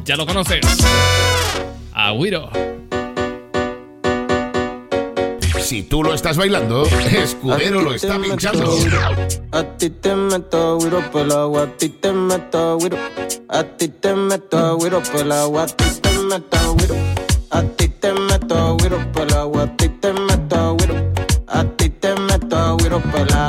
Ya 0.05 0.17
lo 0.17 0.27
conoces. 0.27 0.61
Agüiro. 1.95 2.51
Si 5.63 5.83
tú 5.85 6.03
lo 6.03 6.13
estás 6.13 6.37
bailando, 6.37 6.85
Escudero 7.23 7.83
lo 7.83 7.95
está 7.95 8.19
pinchando. 8.19 8.75
A 9.53 9.63
ti 9.79 9.91
te 9.91 10.15
meto 10.15 10.77
güiro 10.79 11.01
el 11.15 11.33
agua, 11.33 11.63
a 11.63 11.67
ti 11.77 11.89
te 11.89 12.13
meto 12.13 12.79
güiro. 12.79 12.99
A 13.49 13.63
ti 13.63 13.89
te 13.89 14.15
meto 14.15 14.77
güiro 14.77 15.01
el 15.15 15.33
agua, 15.33 15.63
a 15.63 15.67
ti 15.67 15.85
te 16.01 16.19
meto 16.19 16.75
güiro. 16.75 16.95
A 17.51 17.63
ti 17.63 17.89
te 17.89 18.13
meto 18.13 18.77
güiro 18.77 18.99
el 19.15 19.35
agua, 19.35 19.63
a 19.63 19.77
ti 19.77 19.89
te 19.89 20.13
meto 20.13 20.77
güiro. 20.77 21.13
A 21.47 21.65
ti 21.65 21.89
te 21.91 22.15
meto 22.17 22.77
güiro 22.79 23.01
por 23.01 23.21
el 23.21 23.33
agua. 23.33 23.42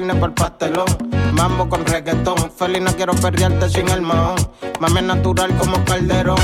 Carne 0.00 0.14
por 0.14 0.34
pastelón. 0.34 0.86
Mambo 1.32 1.68
con 1.68 1.84
reggaetón. 1.84 2.50
Feliz, 2.56 2.82
no 2.82 2.92
quiero 2.96 3.14
perrearte 3.14 3.68
sin 3.68 3.88
el 3.88 4.00
mahón. 4.00 4.36
Mami 4.80 4.98
es 4.98 5.04
natural 5.04 5.54
como 5.58 5.84
calderón. 5.84 6.38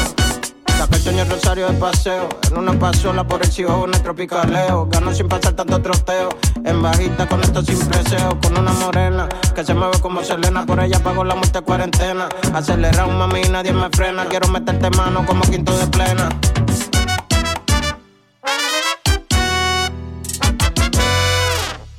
Saca 0.76 0.96
el 0.96 1.02
sueño 1.02 1.24
rosario 1.24 1.66
de 1.68 1.74
paseo. 1.74 2.28
En 2.50 2.58
una 2.58 2.78
pasola 2.78 3.26
por 3.26 3.42
el 3.42 3.50
cielo, 3.50 3.86
el 3.86 4.02
tropicaleo. 4.02 4.86
Gano 4.90 5.14
sin 5.14 5.28
pasar 5.28 5.54
tanto 5.54 5.80
troteo. 5.80 6.28
En 6.64 6.82
bajita 6.82 7.26
con 7.26 7.40
esto 7.42 7.62
sin 7.62 7.78
preseo. 7.86 8.38
Con 8.40 8.58
una 8.58 8.72
morena 8.72 9.28
que 9.54 9.64
se 9.64 9.74
mueve 9.74 9.98
como 10.00 10.22
Selena. 10.22 10.66
Por 10.66 10.80
ella 10.80 10.98
pago 11.02 11.24
la 11.24 11.34
muerte 11.34 11.60
cuarentena. 11.62 12.28
Acelera 12.52 13.06
un 13.06 13.18
mami 13.18 13.42
nadie 13.50 13.72
me 13.72 13.88
frena. 13.90 14.26
Quiero 14.26 14.48
meterte 14.48 14.90
mano 14.90 15.24
como 15.24 15.42
quinto 15.42 15.76
de 15.78 15.86
plena. 15.86 16.28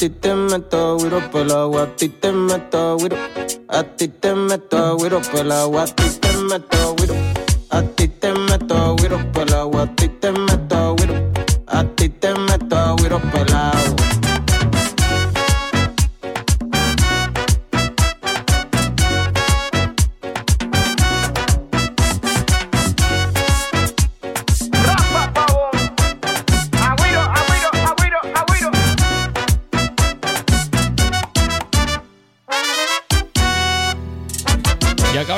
ti 0.00 0.08
te 0.08 0.34
meto 0.34 0.96
güiro 0.96 1.20
por 1.30 1.52
agua, 1.52 1.82
a 1.82 1.86
ti 1.94 2.08
te 2.08 2.32
meto 2.32 2.96
güiro. 2.96 3.18
A 3.68 3.82
ti 3.82 4.08
te 4.08 4.34
meto 4.34 4.96
güiro 4.96 5.20
por 5.30 5.52
agua, 5.52 5.82
a 5.82 5.86
ti 5.86 6.08
te 6.18 6.32
meto 6.38 6.94
güiro. 6.96 7.14
A 7.68 7.82
ti 7.82 8.08
te 8.08 8.32
meto 8.32 8.96
güiro 8.96 9.18
por 9.30 9.52
agua, 9.52 9.82
a 9.82 9.96
ti 9.96 10.08
te 10.08 10.32
meto 10.32 10.39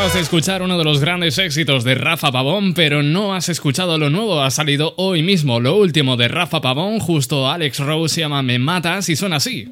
acabas 0.02 0.14
de 0.14 0.20
escuchar 0.22 0.62
uno 0.62 0.78
de 0.78 0.82
los 0.82 1.00
grandes 1.00 1.38
éxitos 1.38 1.84
de 1.84 1.94
Rafa 1.94 2.32
Pavón, 2.32 2.74
pero 2.74 3.04
no 3.04 3.36
has 3.36 3.48
escuchado 3.48 3.98
lo 3.98 4.10
nuevo. 4.10 4.42
Ha 4.42 4.50
salido 4.50 4.94
hoy 4.96 5.22
mismo 5.22 5.60
lo 5.60 5.76
último 5.76 6.16
de 6.16 6.26
Rafa 6.26 6.60
Pavón, 6.60 6.98
justo 6.98 7.48
Alex 7.48 7.78
Rose 7.78 8.16
se 8.16 8.22
llama 8.22 8.42
Me 8.42 8.58
Matas 8.58 9.08
y 9.08 9.14
suena 9.14 9.36
así. 9.36 9.70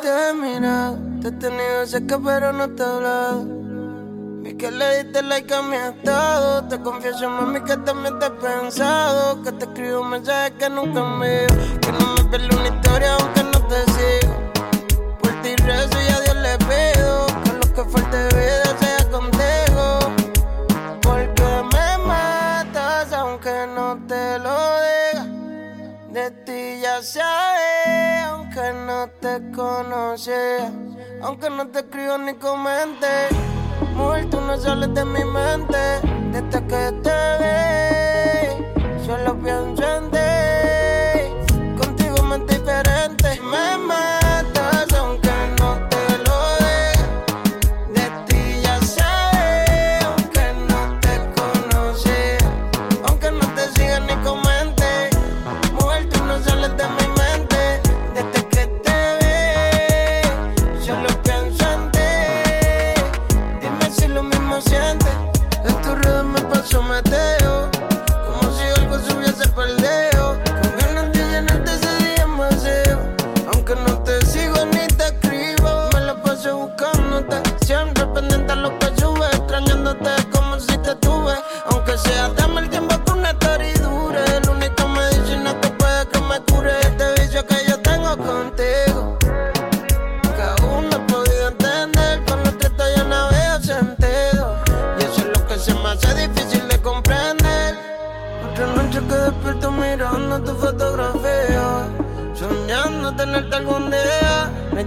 Te 0.00 0.08
he 0.08 0.32
mirado, 0.32 0.98
te 1.20 1.28
he 1.28 1.32
tenido 1.32 1.86
cerca 1.86 2.18
pero 2.24 2.54
no 2.54 2.70
te 2.70 2.82
he 2.82 2.86
hablado. 2.86 3.57
Que 4.58 4.72
le 4.72 5.04
diste 5.04 5.22
like 5.22 5.54
a 5.54 5.62
mi 5.62 5.76
estado. 5.76 6.64
Te 6.64 6.80
confieso, 6.80 7.30
mami, 7.30 7.60
que 7.62 7.76
también 7.76 8.18
te 8.18 8.26
he 8.26 8.30
pensado. 8.30 9.40
Que 9.44 9.52
te 9.52 9.66
escribo 9.66 10.02
mensajes 10.02 10.52
que 10.58 10.68
nunca 10.68 10.98
envío. 10.98 11.78
Que 11.80 11.92
no 11.92 12.14
me 12.14 12.24
pierdo 12.24 12.58
una 12.58 12.68
historia 12.68 13.14
aunque 13.14 13.44
no 13.44 13.66
te 13.68 13.84
sigo. 13.92 14.34
Por 15.22 15.30
ti 15.42 15.54
rezo 15.54 16.00
y 16.00 16.08
a 16.08 16.20
Dios 16.22 16.36
le 16.36 16.58
pido. 16.58 17.26
Que 17.44 17.52
lo 17.52 17.72
que 17.72 17.84
falte 17.88 18.36
vida 18.36 18.78
sea 18.80 19.10
contigo. 19.10 19.98
Porque 21.02 21.48
me 21.72 21.98
matas 22.04 23.12
aunque 23.12 23.64
no 23.76 23.96
te 24.08 24.40
lo 24.40 24.58
diga. 24.82 25.24
De 26.10 26.30
ti 26.44 26.80
ya 26.80 27.00
sabes, 27.00 28.24
aunque 28.24 28.72
no 28.72 29.08
te 29.20 29.52
conocía. 29.52 30.72
Aunque 31.22 31.48
no 31.48 31.68
te 31.68 31.78
escribo 31.78 32.18
ni 32.18 32.34
comente. 32.34 33.28
Mujer, 33.98 34.30
tú 34.30 34.40
no 34.40 34.56
sales 34.56 34.94
de 34.94 35.04
mi 35.04 35.24
mente. 35.24 35.76
Desde 36.30 36.66
que 36.68 36.82
te 37.02 37.18
vi, 37.40 39.04
solo 39.04 39.36
pienso 39.42 39.82
en 39.96 40.10
ti. 40.12 41.80
Contigo 41.80 42.22
me 42.22 42.38
diferente. 42.46 43.40
Me 43.50 44.27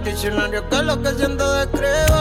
diccionario 0.04 0.68
que 0.68 0.82
lo 0.82 1.00
que 1.02 1.10
siento 1.14 1.52
describo, 1.54 2.11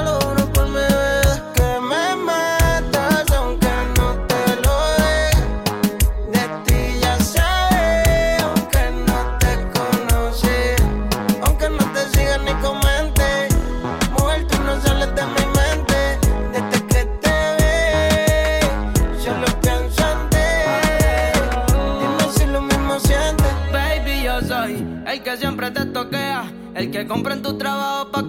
El 27.11 27.15
que 27.15 27.19
compra 27.19 27.33
en 27.33 27.41
tu 27.41 27.57
trabajo 27.57 28.09
pa' 28.09 28.25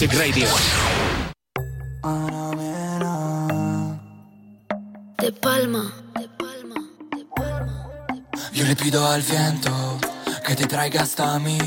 Music 0.00 0.14
Radio. 0.16 0.46
De 5.18 5.32
palma. 5.32 5.92
Yo 8.52 8.64
le 8.64 8.76
pido 8.76 9.04
al 9.04 9.22
viento 9.22 9.98
que 10.46 10.54
te 10.54 10.66
traiga 10.68 11.02
hasta 11.02 11.36
mí. 11.40 11.58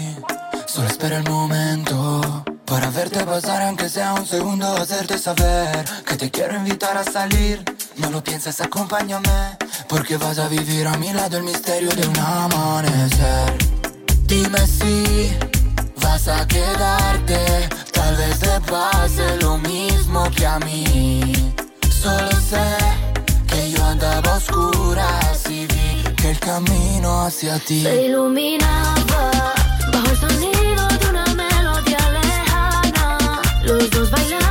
Solo 0.65 0.87
espera 0.87 1.17
el 1.17 1.29
momento 1.29 2.45
para 2.65 2.89
verte 2.89 3.21
pasar, 3.25 3.63
aunque 3.63 3.89
sea 3.89 4.13
un 4.13 4.25
segundo, 4.25 4.77
hacerte 4.77 5.17
saber 5.17 5.83
que 6.07 6.15
te 6.15 6.31
quiero 6.31 6.55
invitar 6.55 6.95
a 6.95 7.03
salir. 7.03 7.61
No 7.97 8.09
lo 8.11 8.23
pienses, 8.23 8.61
acompáñame, 8.61 9.57
porque 9.89 10.15
vas 10.15 10.39
a 10.39 10.47
vivir 10.47 10.87
a 10.87 10.95
mi 10.97 11.11
lado 11.11 11.35
el 11.35 11.43
misterio 11.43 11.89
de 11.89 12.07
un 12.07 12.17
amanecer. 12.17 13.57
Dime 14.25 14.65
si 14.67 15.35
vas 16.01 16.29
a 16.29 16.47
quedarte, 16.47 17.67
tal 18.11 18.17
vez 18.17 18.39
te 18.39 18.71
pase 18.71 19.37
lo 19.41 19.57
mismo 19.57 20.29
que 20.35 20.45
a 20.45 20.59
mí. 20.59 21.33
Solo 21.89 22.31
sé 22.49 22.67
que 23.47 23.71
yo 23.71 23.83
andaba 23.83 24.33
a 24.33 24.37
oscuras 24.37 25.49
y 25.49 25.65
vi 25.67 26.03
que 26.15 26.31
el 26.31 26.39
camino 26.39 27.25
hacia 27.25 27.59
ti 27.59 27.83
Se 27.83 28.05
iluminaba 28.05 29.31
bajo 29.93 30.09
el 30.09 30.17
sonido 30.17 30.87
de 30.99 31.09
una 31.09 31.25
melodía 31.35 32.09
lejana. 32.19 33.41
Los 33.63 33.89
dos 33.91 34.09
bailamos 34.11 34.50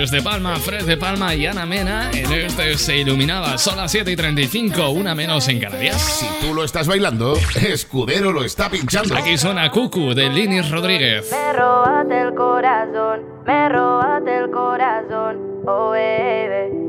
Es 0.00 0.10
de 0.10 0.22
Palma, 0.22 0.56
Fred 0.56 0.86
de 0.86 0.96
Palma 0.96 1.34
y 1.34 1.44
Ana 1.44 1.66
Mena. 1.66 2.10
En 2.14 2.32
este 2.32 2.78
se 2.78 2.96
iluminaba. 2.96 3.58
Son 3.58 3.76
las 3.76 3.92
7 3.92 4.10
y 4.10 4.16
35, 4.16 4.88
una 4.88 5.14
menos 5.14 5.46
en 5.48 5.60
Canarias. 5.60 6.00
Si 6.00 6.26
tú 6.40 6.54
lo 6.54 6.64
estás 6.64 6.88
bailando, 6.88 7.34
Escudero 7.54 8.32
lo 8.32 8.42
está 8.42 8.70
pinchando. 8.70 9.14
Aquí 9.14 9.36
suena 9.36 9.70
Cucu 9.70 10.14
de 10.14 10.30
Linis 10.30 10.70
Rodríguez. 10.70 11.30
Me 11.30 11.52
robaste 11.52 12.18
el 12.18 12.34
corazón, 12.34 13.20
me 13.46 13.68
robaste 13.68 14.38
el 14.38 14.50
corazón, 14.50 15.36
oh 15.66 15.90
baby. 15.90 16.80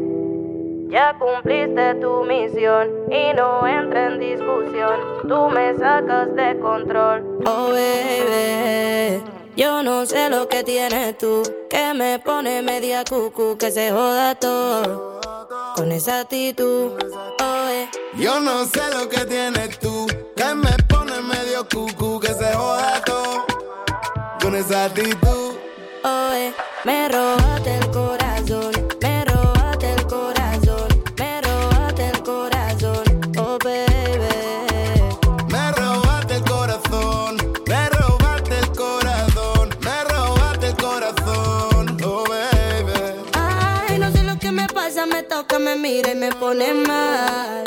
Ya 0.90 1.14
cumpliste 1.20 1.96
tu 1.96 2.24
misión 2.24 2.88
y 3.10 3.34
no 3.36 3.68
entra 3.68 4.08
en 4.08 4.20
discusión. 4.22 5.00
Tú 5.28 5.50
me 5.50 5.74
sacas 5.78 6.34
de 6.34 6.58
control, 6.60 7.24
Oh 7.46 7.72
baby, 7.72 9.22
yo 9.56 9.84
no 9.84 10.06
sé 10.06 10.30
lo 10.30 10.48
que 10.48 10.64
tienes 10.64 11.18
tú, 11.18 11.44
que 11.70 11.94
me 11.94 12.20
pone 12.20 12.62
media 12.62 13.04
cucu, 13.04 13.58
que 13.58 13.72
se 13.72 13.92
joda 13.92 14.36
todo 14.36 15.20
con 15.76 15.92
esa 15.92 16.22
actitud. 16.22 16.94
Oh, 17.40 17.68
eh. 17.70 17.90
Yo 18.18 18.40
no 18.40 18.66
sé 18.66 18.82
lo 18.94 19.10
que 19.10 19.26
tienes 19.26 19.80
tú, 19.80 20.08
que 20.36 20.56
me 20.56 20.72
pone 20.88 21.22
medio 21.22 21.68
cucu, 21.68 22.20
que 22.20 22.34
se 22.34 22.54
joda 22.54 23.02
todo 23.06 23.46
con 24.42 24.56
esa 24.56 24.86
actitud. 24.86 25.56
Oh, 26.04 26.32
eh. 26.34 26.54
Me 26.84 27.10
robaste 27.10 27.76
el 27.76 27.92
corazón, 27.92 28.21
mira 45.92 46.12
y 46.12 46.16
me 46.16 46.32
pone 46.32 46.74
mal. 46.74 47.64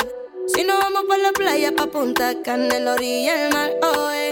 Si 0.47 0.63
no 0.63 0.79
vamos 0.79 1.03
por 1.07 1.19
la 1.19 1.31
playa, 1.31 1.71
pa' 1.75 1.87
Punta 1.87 2.33
Cana, 2.43 2.75
en 2.77 2.85
la 2.85 2.93
orilla 2.93 3.35
del 3.35 3.53
mar, 3.53 3.71
oh, 3.83 4.09
eh. 4.11 4.31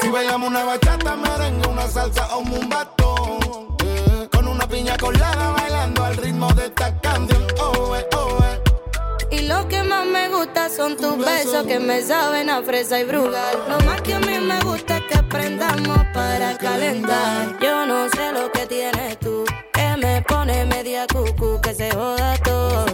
Si 0.00 0.08
bailamos 0.08 0.48
una 0.50 0.64
bachata, 0.64 1.16
merengue, 1.16 1.68
una 1.68 1.86
salsa 1.88 2.36
o 2.36 2.40
un 2.40 2.68
batón. 2.68 3.76
eh, 3.84 4.28
Con 4.30 4.46
una 4.48 4.66
piña 4.68 4.96
colada 4.98 5.52
bailando 5.52 6.04
al 6.04 6.16
ritmo 6.16 6.52
de 6.54 6.66
esta 6.66 6.98
canción. 7.00 7.46
Oh, 7.62 7.96
eh, 7.96 8.06
oh, 8.16 8.38
eh. 8.44 9.36
Y 9.36 9.40
lo 9.48 9.66
que 9.68 9.82
más 9.84 10.04
me 10.06 10.28
gusta 10.28 10.68
son 10.68 10.96
tus 10.96 11.16
besos 11.18 11.66
que 11.66 11.78
me 11.78 12.02
saben 12.02 12.50
a 12.50 12.62
fresa 12.62 13.00
y 13.00 13.04
brugal. 13.04 13.56
Lo 13.68 13.78
más 13.86 14.02
que 14.02 14.14
a 14.14 14.20
mí 14.20 14.38
me 14.38 14.60
gusta 14.60 14.98
es 14.98 15.02
que 15.04 15.18
aprendamos 15.18 15.98
para 16.12 16.58
calentar. 16.58 17.58
Yo 17.60 17.86
no 17.86 18.08
sé 18.10 18.32
lo 18.32 18.50
que 18.52 18.66
tienes 18.66 19.18
tú, 19.18 19.44
que 19.72 19.96
me 19.96 20.20
pone 20.22 20.64
media 20.66 21.06
cucu, 21.06 21.60
que 21.62 21.74
se 21.74 21.90
joda 21.90 22.36
todo 22.42 22.89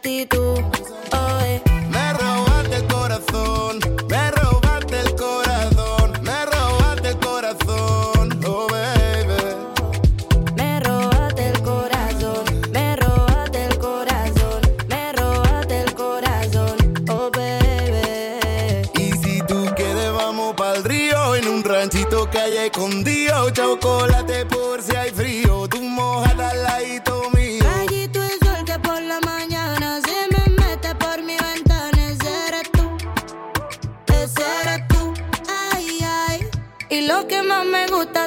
con 0.00 0.10
esa 0.10 0.30
actitud. 0.30 0.60
Oh, 1.12 1.40
eh. 1.44 1.69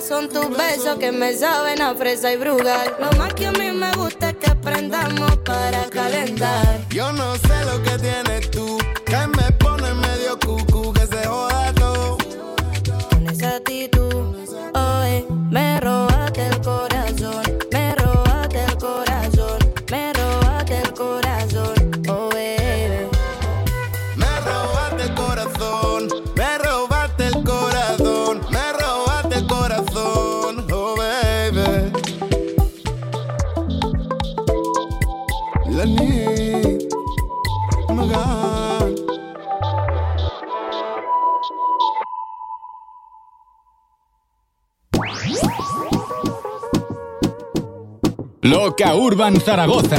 Son 0.08 0.28
tus 0.28 0.50
besos 0.50 0.98
que 1.00 1.12
me 1.12 1.34
saben 1.34 1.82
a 1.82 1.96
fresa 1.96 2.32
y 2.34 2.38
brugal. 2.38 2.96
Lo 3.00 3.12
más 3.18 3.34
que 3.34 3.48
a 3.48 3.52
mí 3.52 3.72
me 3.72 3.92
gusta 3.94 4.30
es 4.30 4.36
que 4.38 4.52
aprendamos 4.52 5.38
para 5.38 5.90
calentar. 5.90 6.82
Yo 6.90 7.12
no 7.14 7.36
sé 7.36 7.66
lo 7.66 7.82
que 7.82 7.98
tienes 7.98 8.52
tú 8.52 8.78
Que 9.06 9.28
me 9.28 9.52
pone 9.54 9.94
medio 9.94 10.38
cucu 10.40 10.73
Loca 48.74 48.96
Urban 48.96 49.40
Zaragoza 49.40 49.98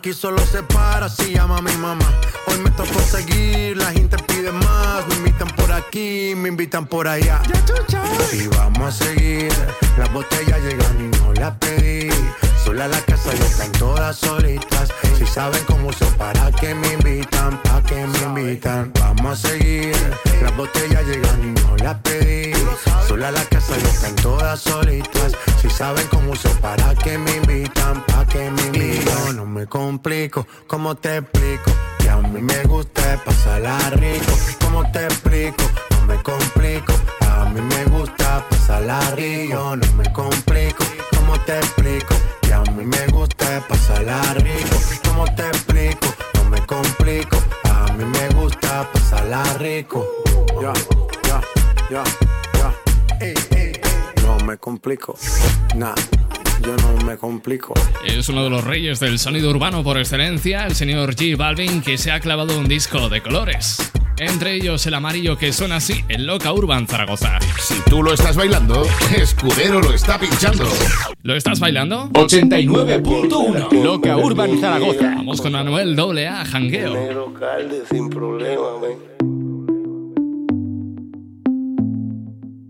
Aquí 0.00 0.14
solo 0.14 0.38
se 0.46 0.62
para 0.62 1.10
si 1.10 1.34
llama 1.34 1.60
mi 1.60 1.72
mamá. 1.72 2.10
Hoy 2.46 2.56
me 2.60 2.70
tocó 2.70 2.98
seguir, 3.00 3.76
la 3.76 3.92
gente 3.92 4.16
pide 4.22 4.50
más. 4.50 5.06
Me 5.08 5.16
invitan 5.16 5.48
por 5.48 5.70
aquí, 5.70 6.32
me 6.34 6.48
invitan 6.48 6.86
por 6.86 7.06
allá. 7.06 7.42
Y 8.32 8.46
vamos 8.46 8.82
a 8.82 9.04
seguir. 9.04 9.52
Las 9.98 10.10
botellas 10.10 10.58
llegan 10.62 11.04
y 11.04 11.18
no 11.18 11.34
las 11.34 11.54
pedí. 11.58 12.08
Sola 12.70 12.86
la 12.86 13.00
casa 13.00 13.30
y 13.34 13.40
están 13.40 13.72
todas 13.72 14.16
solitas. 14.16 14.94
Si 15.18 15.26
saben 15.26 15.60
cómo 15.66 15.88
uso, 15.88 16.06
para 16.16 16.52
que 16.52 16.72
me 16.72 16.92
invitan, 16.92 17.60
pa' 17.64 17.82
que 17.82 18.06
me 18.06 18.18
invitan. 18.20 18.92
Vamos 19.00 19.44
a 19.44 19.48
seguir. 19.48 19.92
Las 20.40 20.56
botellas 20.56 21.04
llegan 21.04 21.42
y 21.42 21.60
no 21.60 21.76
las 21.78 21.96
pedí. 21.98 22.52
Sola 23.08 23.32
la 23.32 23.44
casa 23.46 23.74
y 23.76 23.84
están 23.84 24.14
todas 24.14 24.60
solitas. 24.60 25.32
Si 25.60 25.68
saben 25.68 26.06
cómo 26.12 26.30
uso, 26.30 26.48
para 26.60 26.94
que 26.94 27.18
me 27.18 27.38
invitan, 27.38 28.06
pa' 28.06 28.24
que 28.26 28.48
me 28.48 28.62
invitan. 28.62 29.34
No 29.34 29.46
me 29.46 29.66
complico, 29.66 30.46
¿cómo 30.68 30.94
te 30.94 31.16
explico? 31.16 31.72
Que 31.98 32.08
a 32.08 32.18
mí 32.18 32.40
me 32.40 32.62
gusta 32.66 33.20
pasarla 33.24 33.80
rico. 33.96 34.32
¿Cómo 34.60 34.88
te 34.92 35.06
explico? 35.06 35.64
No 36.00 36.06
me 36.06 36.22
complico. 36.22 36.94
A 37.28 37.44
mí 37.50 37.60
me 37.60 37.84
gusta 37.84 38.44
pasarla 38.48 39.00
rico, 39.16 39.76
no 39.76 39.92
me 39.96 40.12
complico. 40.12 40.84
¿Cómo 41.16 41.38
te 41.40 41.58
explico? 41.58 42.14
Que 42.42 42.52
a 42.52 42.62
mí 42.62 42.84
me 42.84 43.06
gusta 43.08 43.64
pasarla 43.68 44.20
rico. 44.34 44.76
¿Cómo 45.04 45.24
te 45.34 45.46
explico? 45.46 46.06
No 46.34 46.44
me 46.50 46.66
complico. 46.66 47.36
A 47.64 47.92
mí 47.92 48.04
me 48.04 48.28
gusta 48.40 48.88
pasarla 48.92 49.42
rico. 49.58 50.06
Ya, 50.60 50.72
ya, 51.28 51.40
ya, 51.90 52.04
ya. 52.54 54.22
No 54.22 54.44
me 54.44 54.56
complico. 54.58 55.16
Nah 55.74 55.94
yo 56.62 56.76
no 56.76 57.04
me 57.04 57.16
complico. 57.16 57.74
Es 58.04 58.28
uno 58.28 58.44
de 58.44 58.50
los 58.50 58.64
reyes 58.64 59.00
del 59.00 59.18
sonido 59.18 59.50
urbano 59.50 59.82
por 59.82 59.98
excelencia, 59.98 60.66
el 60.66 60.74
señor 60.74 61.14
G 61.14 61.36
Balvin, 61.36 61.80
que 61.80 61.96
se 61.98 62.10
ha 62.10 62.20
clavado 62.20 62.58
un 62.58 62.68
disco 62.68 63.08
de 63.08 63.22
colores. 63.22 63.90
Entre 64.20 64.54
ellos 64.54 64.84
el 64.84 64.92
amarillo 64.92 65.38
que 65.38 65.50
suena 65.50 65.76
así 65.76 66.04
en 66.08 66.26
Loca 66.26 66.52
Urban 66.52 66.86
Zaragoza. 66.86 67.38
Si 67.58 67.80
tú 67.88 68.02
lo 68.02 68.12
estás 68.12 68.36
bailando, 68.36 68.82
Escudero 69.16 69.80
lo 69.80 69.94
está 69.94 70.18
pinchando. 70.20 70.68
¿Lo 71.22 71.34
estás 71.34 71.58
bailando? 71.58 72.10
89.1 72.10 73.82
Loca 73.82 74.18
Urban 74.18 74.60
Zaragoza. 74.60 75.14
Vamos 75.16 75.40
con 75.40 75.52
Manuel 75.52 75.98
AA, 75.98 76.44
jangueo. 76.44 76.92
Negro 76.92 77.32
calde 77.32 77.82
sin 77.90 78.10
problema, 78.10 78.66
ven. 78.82 78.98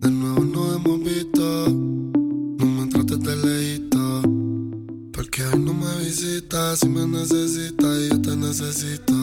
De 0.03 0.09
nuevo 0.09 0.45
no 0.45 0.77
hemos 0.77 1.03
visto, 1.03 1.67
no 1.69 2.65
me 2.65 2.87
trates 2.93 3.19
de 3.19 3.37
leíto. 3.37 4.23
Porque 5.13 5.45
hoy 5.47 5.59
no 5.59 5.75
me 5.75 5.99
visitas, 6.05 6.79
si 6.79 6.89
me 6.89 7.09
necesitas 7.09 7.99
y 7.99 8.09
yo 8.11 8.23
te 8.23 8.37
necesito. 8.37 9.20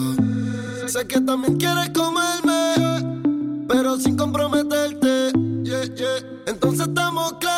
Sé 0.88 1.06
que 1.06 1.20
también 1.20 1.58
quieres 1.58 1.90
comerme, 1.90 3.66
pero 3.68 3.98
sin 3.98 4.16
comprometerte. 4.16 5.32
Yeah, 5.62 5.84
yeah. 5.84 6.18
Entonces 6.46 6.88
estamos 6.88 7.34
claros, 7.34 7.57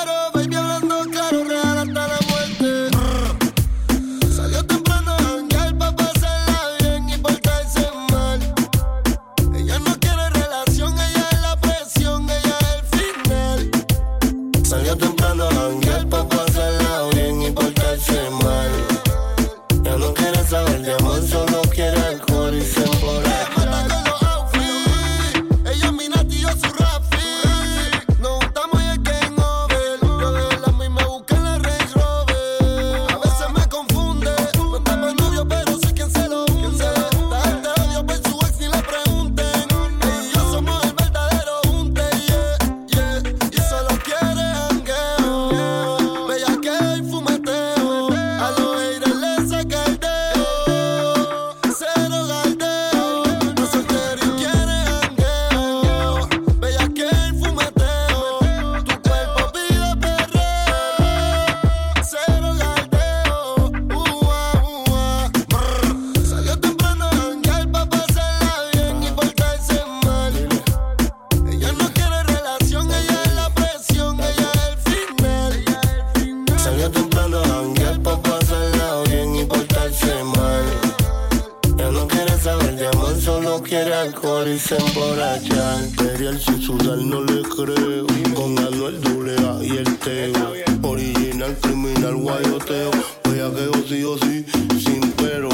solo 83.30 83.62
quiere 83.62 83.94
alcohol 83.94 84.48
y 84.48 84.58
se 84.58 84.76
emborracha. 84.76 85.62
Imperial 85.84 86.40
sin 86.40 86.60
sudar 86.60 86.98
no 86.98 87.22
le 87.22 87.42
creo. 87.42 88.06
Con 88.34 88.58
Anuel 88.58 88.96
AA 89.38 89.64
y 89.64 89.70
el 89.82 89.98
Teo. 89.98 90.52
Original, 90.82 91.56
criminal, 91.60 92.16
guayoteo. 92.16 92.90
Voy 93.24 93.40
a 93.40 93.48
que 93.54 93.88
sí 93.88 94.02
o 94.02 94.18
sí, 94.18 94.44
sin 94.84 95.12
pero. 95.12 95.48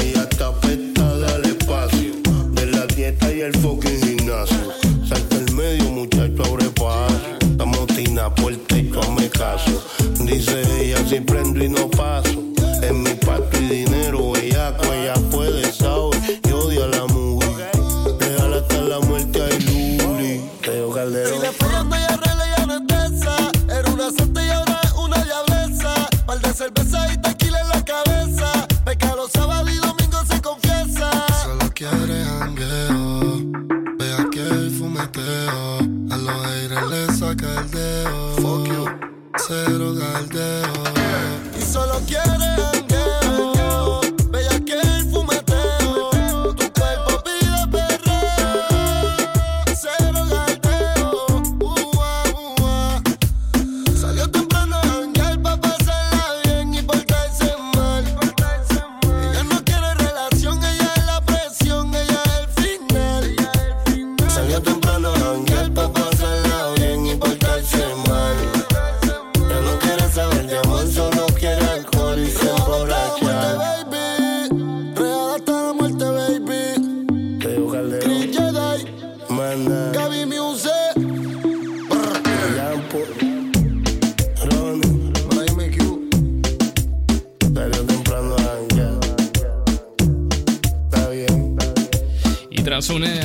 Ella 0.00 0.26
está 0.28 0.48
afectada 0.48 1.26
al 1.36 1.44
espacio. 1.44 2.10
De 2.50 2.66
la 2.66 2.86
dieta 2.86 3.32
y 3.32 3.40
el 3.42 3.54
fucking 3.58 4.00
gimnasio. 4.02 4.72
Salta 5.08 5.36
el 5.36 5.52
medio, 5.52 5.84
muchacho, 5.90 6.42
abre 6.44 6.68
paso. 6.70 7.20
Estamos 7.40 7.86
tina 7.94 8.34
por 8.34 8.56
techo, 8.68 9.00
hazme 9.00 9.28
caso. 9.28 9.74
Dice 10.20 10.62
ella, 10.80 10.98
si 11.08 11.20
prendo 11.20 11.62
y 11.62 11.68
no 11.68 11.88
paso. 11.90 12.42
En 12.82 13.02
mi 13.02 13.14
pato 13.14 13.56
y 13.60 13.66
dinero, 13.66 14.32
ella, 14.36 14.76
ella 14.92 15.14
puede, 15.30 15.53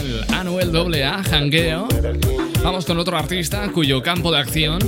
tras 0.10 0.46
un 0.46 0.60
el 0.60 0.70
Anuel 0.70 1.04
AA, 1.04 1.24
jangueo, 1.24 1.88
vamos 2.64 2.86
con 2.86 2.98
otro 3.00 3.18
artista 3.18 3.70
cuyo 3.72 4.02
campo 4.02 4.32
de 4.32 4.40
acción 4.40 4.80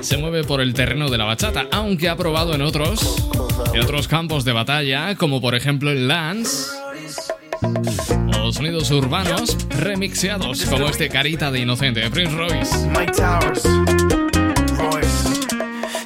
se 0.00 0.16
mueve 0.16 0.44
por 0.44 0.60
el 0.60 0.74
terreno 0.74 1.08
de 1.08 1.18
la 1.18 1.24
bachata, 1.24 1.66
aunque 1.72 2.08
ha 2.08 2.16
probado 2.16 2.54
en 2.54 2.62
otros, 2.62 3.28
en 3.74 3.80
otros 3.80 4.08
campos 4.08 4.44
de 4.44 4.52
batalla, 4.52 5.14
como 5.16 5.40
por 5.40 5.54
ejemplo 5.54 5.90
el 5.90 6.08
dance 6.08 6.70
o 8.40 8.52
sonidos 8.52 8.90
urbanos 8.90 9.56
remixeados, 9.70 10.64
como 10.64 10.88
este 10.88 11.08
Carita 11.08 11.50
de 11.50 11.60
Inocente 11.60 12.00
de 12.00 12.10
Prince 12.10 12.36
Royce. 12.36 12.88
Mike 12.88 13.12
Towers. 13.12 13.62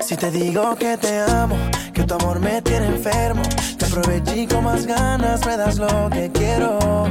Si 0.05 0.17
te 0.17 0.31
digo 0.31 0.77
que 0.77 0.97
te 0.99 1.21
amo, 1.21 1.57
que 1.95 2.05
tu 2.05 2.15
amor 2.15 2.41
me 2.41 2.61
tiene 2.63 2.87
enfermo, 2.87 3.43
te 3.79 3.85
aproveché 3.87 4.47
con 4.47 4.65
más 4.65 4.87
ganas, 4.87 5.45
me 5.47 5.57
das 5.57 5.79
lo 5.79 6.11
que 6.11 6.31
quiero. 6.33 7.11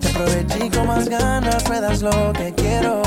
aproveché 0.11 0.69
con 0.69 0.87
más 0.87 1.07
ganas 1.09 1.69
me 1.69 1.79
lo 1.79 2.33
que 2.33 2.53
quiero. 2.55 3.01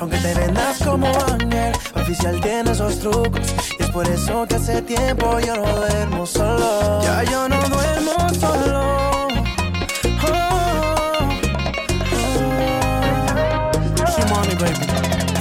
Aunque 0.00 0.16
te 0.18 0.34
vendas 0.34 0.78
como 0.84 1.06
ángel, 1.06 1.72
oficial 1.94 2.40
tiene 2.40 2.70
esos 2.70 2.98
trucos. 2.98 3.54
Y 3.78 3.82
es 3.82 3.90
por 3.90 4.06
eso 4.08 4.46
que 4.46 4.56
hace 4.56 4.82
tiempo 4.82 5.38
yo 5.40 5.56
no 5.56 5.76
duermo 5.76 6.26
solo. 6.26 7.02
Ya 7.02 7.22
yo 7.24 7.48
no 7.48 7.56
duermo 7.68 8.34
solo. 8.38 9.00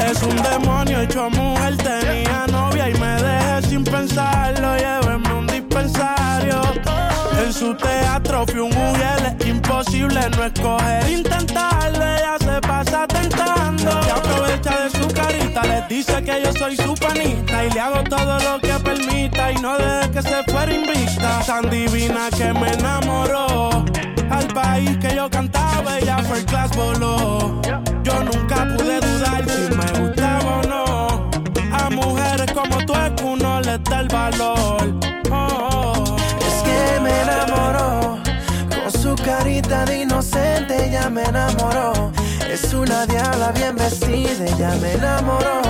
Es 0.09 0.23
un 0.23 0.35
demonio 0.41 1.01
hecho 1.01 1.29
mujer, 1.29 1.77
tenía 1.77 2.47
novia 2.47 2.89
y 2.89 2.93
me 2.95 3.21
dejé 3.21 3.69
sin 3.69 3.83
pensarlo. 3.83 4.75
Llévenme 4.75 5.33
un 5.33 5.45
dispensario. 5.45 6.61
En 7.45 7.53
su 7.53 7.75
teatro 7.75 8.45
fui 8.47 8.59
un 8.59 8.69
mujer, 8.69 9.18
imposible 9.79 10.29
no 10.35 10.43
escoger. 10.43 11.09
Intentarlo, 11.09 12.03
ella 12.03 12.37
se 12.39 12.61
pasa 12.61 13.07
tentando. 13.07 14.03
Se 14.03 14.11
aprovecha 14.11 14.81
de 14.81 14.89
su 14.89 15.07
carita, 15.07 15.63
le 15.63 15.95
dice 15.95 16.21
que 16.23 16.41
yo 16.43 16.53
soy 16.53 16.75
su 16.75 16.93
panita. 16.95 17.65
Y 17.65 17.71
le 17.71 17.79
hago 17.79 18.03
todo 18.03 18.39
lo 18.39 18.59
que 18.59 18.73
permita 18.83 19.51
y 19.51 19.55
no 19.55 19.77
deje 19.77 20.11
que 20.11 20.21
se 20.21 20.43
fuera 20.51 20.73
invicta. 20.73 21.41
Tan 21.45 21.69
divina 21.69 22.29
que 22.35 22.53
me 22.53 22.73
enamoró. 22.73 23.85
Al 24.29 24.47
país 24.47 24.97
que 24.97 25.15
yo 25.15 25.29
cantaba, 25.29 25.97
ella 25.97 26.17
fue 26.19 26.43
class 26.45 26.75
voló. 26.75 27.61
Yo 28.03 28.23
nunca 28.23 28.67
pude 28.75 28.99
dudar 28.99 29.45
si 29.49 29.75
me 29.75 29.99
gustaba 29.99 30.59
o 30.59 30.67
no. 30.67 31.29
A 31.71 31.89
mujeres 31.89 32.51
como 32.51 32.77
tú 32.85 32.93
es 32.93 33.11
que 33.15 33.23
uno 33.23 33.61
les 33.61 33.83
da 33.85 33.99
el 34.01 34.07
valor. 34.09 34.68
Me 41.09 41.23
enamoró. 41.23 42.11
Es 42.49 42.73
una 42.73 43.05
diabla 43.05 43.51
bien 43.51 43.75
vestida, 43.75 44.45
ella 44.45 44.75
me 44.81 44.93
enamoró. 44.93 45.61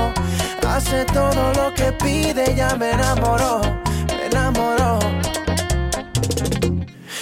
Hace 0.67 1.05
todo 1.05 1.53
lo 1.53 1.73
que 1.73 1.91
pide, 1.93 2.51
ella 2.51 2.75
me 2.77 2.91
enamoró. 2.91 3.61
Me 4.07 4.25
enamoró. 4.27 4.99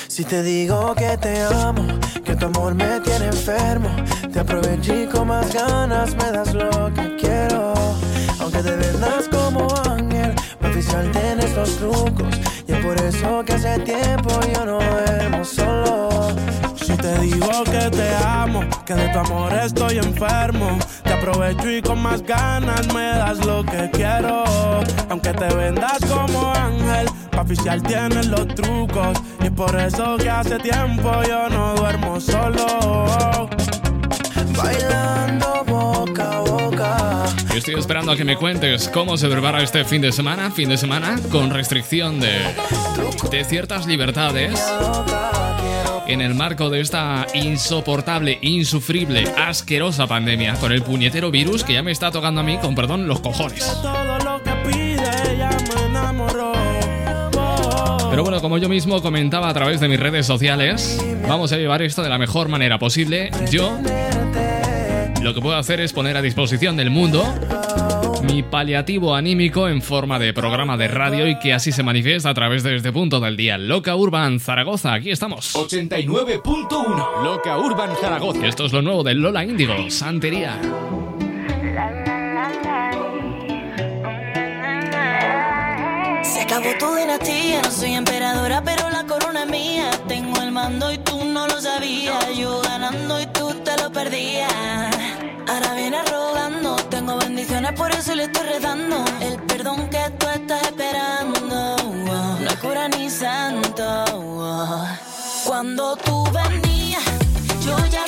Si 0.07 0.23
te 0.23 0.41
digo 0.41 0.95
que 0.95 1.17
te 1.17 1.41
amo, 1.43 1.85
que 2.23 2.35
tu 2.35 2.47
amor 2.47 2.73
me 2.73 2.99
tiene 3.01 3.27
enfermo, 3.27 3.89
te 4.31 4.39
aproveché 4.39 5.03
y 5.03 5.07
con 5.07 5.27
más 5.27 5.53
ganas 5.53 6.15
me 6.15 6.31
das 6.31 6.53
lo 6.53 6.91
que 6.93 7.15
quiero. 7.17 7.73
Aunque 8.39 8.63
te 8.63 8.75
vendas 8.75 9.27
como 9.29 9.67
ángel, 9.89 10.33
mi 10.59 10.69
oficial 10.69 11.11
tienes 11.11 11.55
los 11.55 11.77
trucos. 11.77 12.35
Y 12.67 12.73
es 12.73 12.85
por 12.85 12.97
eso 12.99 13.43
que 13.45 13.53
hace 13.53 13.79
tiempo 13.79 14.39
yo 14.53 14.65
no 14.65 14.79
duermo 14.79 15.45
solo. 15.45 15.76
Te 17.97 18.15
amo, 18.23 18.61
que 18.85 18.93
de 18.93 19.09
tu 19.09 19.19
amor 19.19 19.51
estoy 19.53 19.97
enfermo, 19.97 20.77
te 21.03 21.13
aprovecho 21.13 21.69
y 21.71 21.81
con 21.81 21.99
más 22.01 22.21
ganas 22.21 22.93
me 22.93 23.07
das 23.17 23.43
lo 23.43 23.63
que 23.63 23.89
quiero. 23.91 24.43
Aunque 25.09 25.33
te 25.33 25.47
vendas 25.55 25.97
como 26.07 26.53
ángel, 26.53 27.07
pa' 27.31 27.41
oficial 27.41 27.81
tienes 27.81 28.27
los 28.27 28.47
trucos. 28.49 29.17
Y 29.41 29.45
es 29.45 29.51
por 29.51 29.75
eso 29.75 30.15
que 30.17 30.29
hace 30.29 30.59
tiempo 30.59 31.11
yo 31.27 31.49
no 31.49 31.75
duermo 31.75 32.19
solo. 32.21 33.49
Bailando 34.55 35.66
estoy 37.57 37.75
esperando 37.75 38.11
a 38.11 38.15
que 38.15 38.23
me 38.23 38.35
cuentes 38.35 38.87
cómo 38.89 39.17
se 39.17 39.27
prepara 39.27 39.63
este 39.63 39.83
fin 39.83 40.01
de 40.01 40.11
semana, 40.11 40.51
fin 40.51 40.69
de 40.69 40.77
semana 40.77 41.19
con 41.31 41.49
restricción 41.49 42.19
de, 42.19 42.39
de 43.31 43.43
ciertas 43.43 43.87
libertades 43.87 44.59
en 46.07 46.21
el 46.21 46.35
marco 46.35 46.69
de 46.69 46.81
esta 46.81 47.25
insoportable, 47.33 48.37
insufrible, 48.41 49.25
asquerosa 49.37 50.07
pandemia 50.07 50.53
con 50.55 50.71
el 50.71 50.83
puñetero 50.83 51.31
virus 51.31 51.63
que 51.63 51.73
ya 51.73 51.83
me 51.83 51.91
está 51.91 52.11
tocando 52.11 52.41
a 52.41 52.43
mí, 52.43 52.57
con 52.59 52.75
perdón, 52.75 53.07
los 53.07 53.19
cojones. 53.19 53.65
Pero 58.09 58.23
bueno, 58.23 58.41
como 58.41 58.57
yo 58.57 58.69
mismo 58.69 59.01
comentaba 59.01 59.49
a 59.49 59.53
través 59.53 59.79
de 59.79 59.87
mis 59.87 59.99
redes 59.99 60.25
sociales, 60.25 61.03
vamos 61.27 61.51
a 61.51 61.57
llevar 61.57 61.81
esto 61.81 62.03
de 62.03 62.09
la 62.09 62.17
mejor 62.17 62.49
manera 62.49 62.79
posible. 62.79 63.31
Yo 63.51 63.79
lo 65.21 65.33
que 65.33 65.41
puedo 65.41 65.57
hacer 65.57 65.79
es 65.79 65.93
poner 65.93 66.17
a 66.17 66.21
disposición 66.21 66.77
del 66.77 66.89
mundo 66.89 67.23
mi 68.23 68.43
paliativo 68.43 69.15
anímico 69.15 69.67
en 69.67 69.81
forma 69.81 70.19
de 70.19 70.33
programa 70.33 70.75
de 70.77 70.87
radio 70.87 71.27
y 71.27 71.39
que 71.39 71.53
así 71.53 71.71
se 71.71 71.83
manifiesta 71.83 72.29
a 72.29 72.33
través 72.33 72.63
de 72.63 72.75
este 72.75 72.91
punto 72.91 73.19
del 73.19 73.37
día. 73.37 73.57
Loca 73.57 73.95
Urban 73.95 74.39
Zaragoza, 74.39 74.93
aquí 74.93 75.11
estamos. 75.11 75.55
89.1 75.55 77.23
Loca 77.23 77.57
Urban 77.57 77.91
Zaragoza. 77.99 78.45
Esto 78.45 78.65
es 78.65 78.73
lo 78.73 78.81
nuevo 78.81 79.03
de 79.03 79.13
Lola 79.13 79.43
Índigo, 79.43 79.73
Santería. 79.89 80.59
Acabó 86.57 86.77
tu 86.79 86.95
dinastía, 86.95 87.61
no 87.61 87.71
soy 87.71 87.93
emperadora, 87.93 88.61
pero 88.63 88.89
la 88.89 89.03
corona 89.05 89.43
es 89.43 89.49
mía. 89.49 89.91
Tengo 90.07 90.41
el 90.41 90.51
mando 90.51 90.91
y 90.91 90.97
tú 90.97 91.23
no 91.23 91.47
lo 91.47 91.61
sabías. 91.61 92.35
Yo 92.35 92.61
ganando 92.61 93.21
y 93.21 93.25
tú 93.27 93.53
te 93.63 93.77
lo 93.77 93.91
perdías. 93.91 94.51
Ahora 95.47 95.73
viene 95.75 96.01
rogando, 96.03 96.75
tengo 96.89 97.17
bendiciones, 97.17 97.73
por 97.73 97.91
eso 97.91 98.15
le 98.15 98.23
estoy 98.23 98.47
redando. 98.47 99.03
El 99.21 99.41
perdón 99.43 99.89
que 99.89 100.09
tú 100.17 100.27
estás 100.27 100.63
esperando, 100.63 101.77
no 102.39 102.49
es 102.49 102.55
cura 102.55 102.87
ni 102.89 103.09
santo. 103.09 104.05
Cuando 105.45 105.95
tú 105.97 106.23
venías, 106.31 107.03
yo 107.65 107.77
ya 107.87 108.05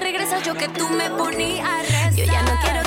que 0.00 0.12
todo 0.12 0.28
se 0.28 0.38
regresa, 0.38 0.42
yo 0.42 0.54
que 0.54 0.68
tú 0.68 0.88
me 0.90 1.10
poní 1.10 1.60
a 1.60 1.82
rezar. 1.82 2.14
Yo 2.14 2.24
ya 2.24 2.42
no 2.42 2.58
quiero 2.62 2.79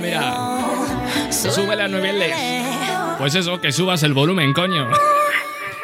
mira, 0.00 0.20
mira. 0.20 1.32
Sube 1.32 1.76
9 1.88 2.32
Pues 3.18 3.34
eso, 3.34 3.60
que 3.60 3.72
subas 3.72 4.02
el 4.02 4.12
volumen, 4.14 4.52
coño. 4.52 4.88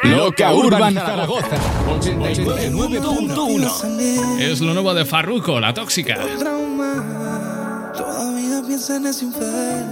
Loca 0.03 0.53
Urban 0.53 0.93
Zaragoza 0.95 1.57
89.1 1.87 4.39
Es 4.39 4.59
lo 4.61 4.73
nuevo 4.73 4.93
de 4.95 5.05
Farruko, 5.05 5.59
la 5.59 5.73
tóxica. 5.73 6.17
trauma. 6.39 7.91
Todavía 7.95 8.61
piensa 8.65 8.95
en 8.97 9.05
ese 9.07 9.25
infeliz. 9.25 9.85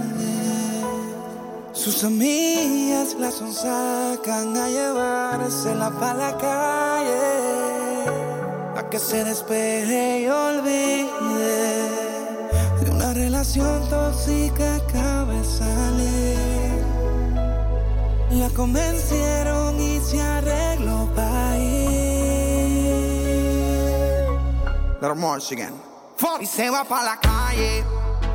Sus 1.72 2.02
amigas 2.04 3.14
la 3.18 3.30
son 3.30 3.52
sacan 3.54 4.54
a 4.56 4.68
llevársela 4.68 5.90
pa' 5.90 6.14
la 6.14 6.36
calle. 6.36 7.20
A 8.76 8.88
que 8.90 8.98
se 8.98 9.22
despeje 9.24 10.22
y 10.22 10.26
olvide 10.28 11.06
relación 13.20 13.88
tóxica 13.90 14.76
acaba 14.76 15.32
de 15.34 15.44
salir. 15.44 16.84
La 18.30 18.48
convencieron 18.50 19.78
y 19.78 20.00
se 20.00 20.20
arregló 20.20 21.08
pa' 21.14 21.58
ir. 21.58 21.90
Little 25.02 25.26
again. 25.52 25.74
Y 26.40 26.46
se 26.46 26.70
va 26.70 26.84
pa' 26.84 27.02
la 27.02 27.20
calle 27.20 27.84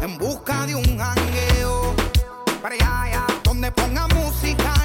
en 0.01 0.17
busca 0.17 0.65
de 0.67 0.75
un 0.75 0.97
jangueo. 0.97 1.95
Para 2.61 2.75
allá, 2.75 3.01
allá, 3.03 3.25
donde 3.43 3.71
ponga 3.71 4.07
música 4.09 4.84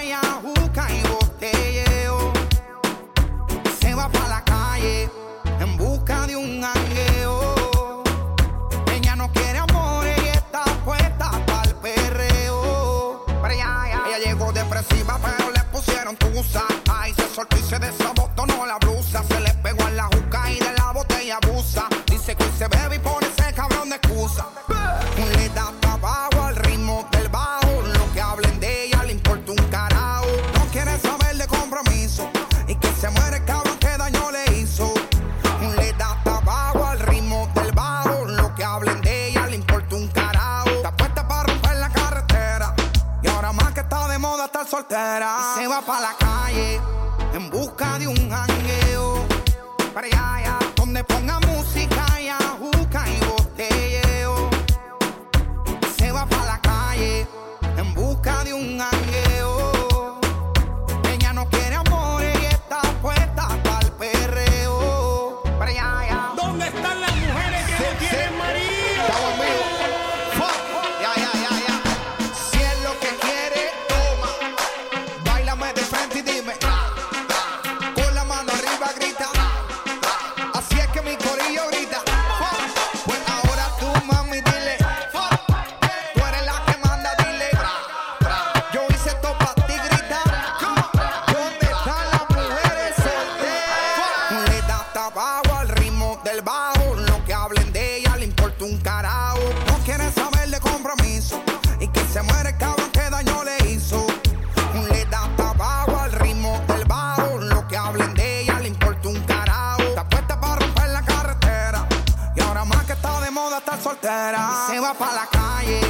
moda 113.40 113.58
estar 113.58 113.80
soltera. 113.80 114.42
Y 114.68 114.72
se 114.72 114.80
va 114.80 114.94
para 114.94 115.14
la 115.14 115.26
calle 115.26 115.80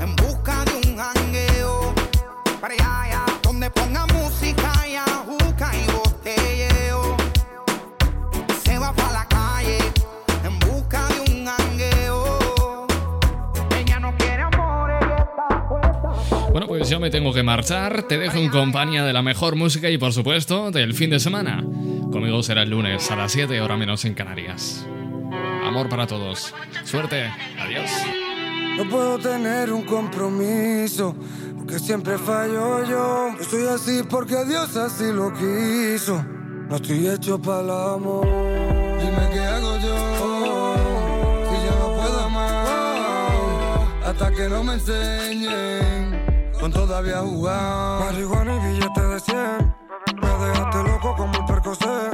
en 0.00 0.16
busca 0.16 0.64
de 0.64 0.74
un 0.76 0.96
jangueo. 0.96 1.94
Para 2.60 2.74
allá, 2.74 3.02
allá, 3.02 3.24
donde 3.42 3.70
ponga 3.70 4.06
música 4.06 4.70
y 4.86 4.96
ajuca 4.96 5.70
y 5.74 5.92
botelleo. 5.92 7.16
Y 8.48 8.68
se 8.68 8.78
va 8.78 8.92
para 8.92 9.12
la 9.12 9.26
calle 9.26 9.78
en 10.44 10.58
busca 10.60 11.08
de 11.08 11.20
un 11.32 11.46
jangueo. 11.46 12.86
Ella 13.78 14.00
no 14.00 14.16
quiere 14.16 14.42
amor, 14.42 14.90
ella 14.90 15.16
está 15.16 15.68
puesta. 15.68 16.50
Bueno, 16.52 16.66
pues 16.68 16.88
yo 16.88 17.00
me 17.00 17.10
tengo 17.10 17.32
que 17.32 17.42
marchar. 17.42 18.04
Te 18.04 18.18
dejo 18.18 18.38
en 18.38 18.50
compañía 18.50 19.04
de 19.04 19.12
la 19.12 19.22
mejor 19.22 19.56
música 19.56 19.90
y, 19.90 19.98
por 19.98 20.12
supuesto, 20.12 20.70
del 20.70 20.94
fin 20.94 21.10
de 21.10 21.18
semana. 21.18 21.64
Conmigo 22.12 22.42
será 22.42 22.62
el 22.62 22.70
lunes 22.70 23.10
a 23.10 23.16
las 23.16 23.32
7, 23.32 23.60
hora 23.60 23.76
menos 23.76 24.04
en 24.04 24.14
Canarias. 24.14 24.86
Amor 25.74 25.88
para 25.88 26.06
todos. 26.06 26.54
Suerte. 26.84 27.32
Adiós. 27.60 27.90
No 28.76 28.88
puedo 28.88 29.18
tener 29.18 29.72
un 29.72 29.82
compromiso, 29.82 31.16
porque 31.58 31.80
siempre 31.80 32.16
fallo 32.16 32.84
yo. 32.84 33.34
Yo 33.36 33.44
soy 33.44 33.66
así 33.66 34.02
porque 34.08 34.44
Dios 34.44 34.76
así 34.76 35.10
lo 35.12 35.32
quiso. 35.32 36.24
No 36.68 36.76
estoy 36.76 37.08
hecho 37.08 37.42
para 37.42 37.62
el 37.62 37.70
amor. 37.70 38.24
Dime 38.24 39.30
qué 39.32 39.40
hago 39.40 39.76
yo, 39.78 40.76
si 41.50 41.66
ya 41.66 41.74
no 41.80 41.94
puedo 41.96 42.20
amar. 42.20 43.88
Hasta 44.06 44.30
que 44.30 44.48
no 44.48 44.62
me 44.62 44.74
enseñen, 44.74 46.52
con 46.60 46.70
todavía 46.70 47.18
jugar. 47.18 48.12
Marihuana 48.12 48.54
y 48.54 48.74
billete 48.74 49.00
de 49.00 49.18
100. 49.18 49.74
Me 50.22 50.46
dejaste 50.46 50.84
loco 50.84 51.16
como 51.16 51.34
el 51.36 51.44
percocé. 51.46 52.10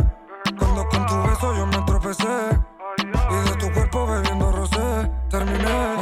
Cuando 0.58 0.88
con 0.88 1.04
tu 1.04 1.22
beso 1.28 1.54
yo 1.54 1.66
me 1.66 1.84
tropecé. 1.84 2.69
Terminé. 5.30 5.99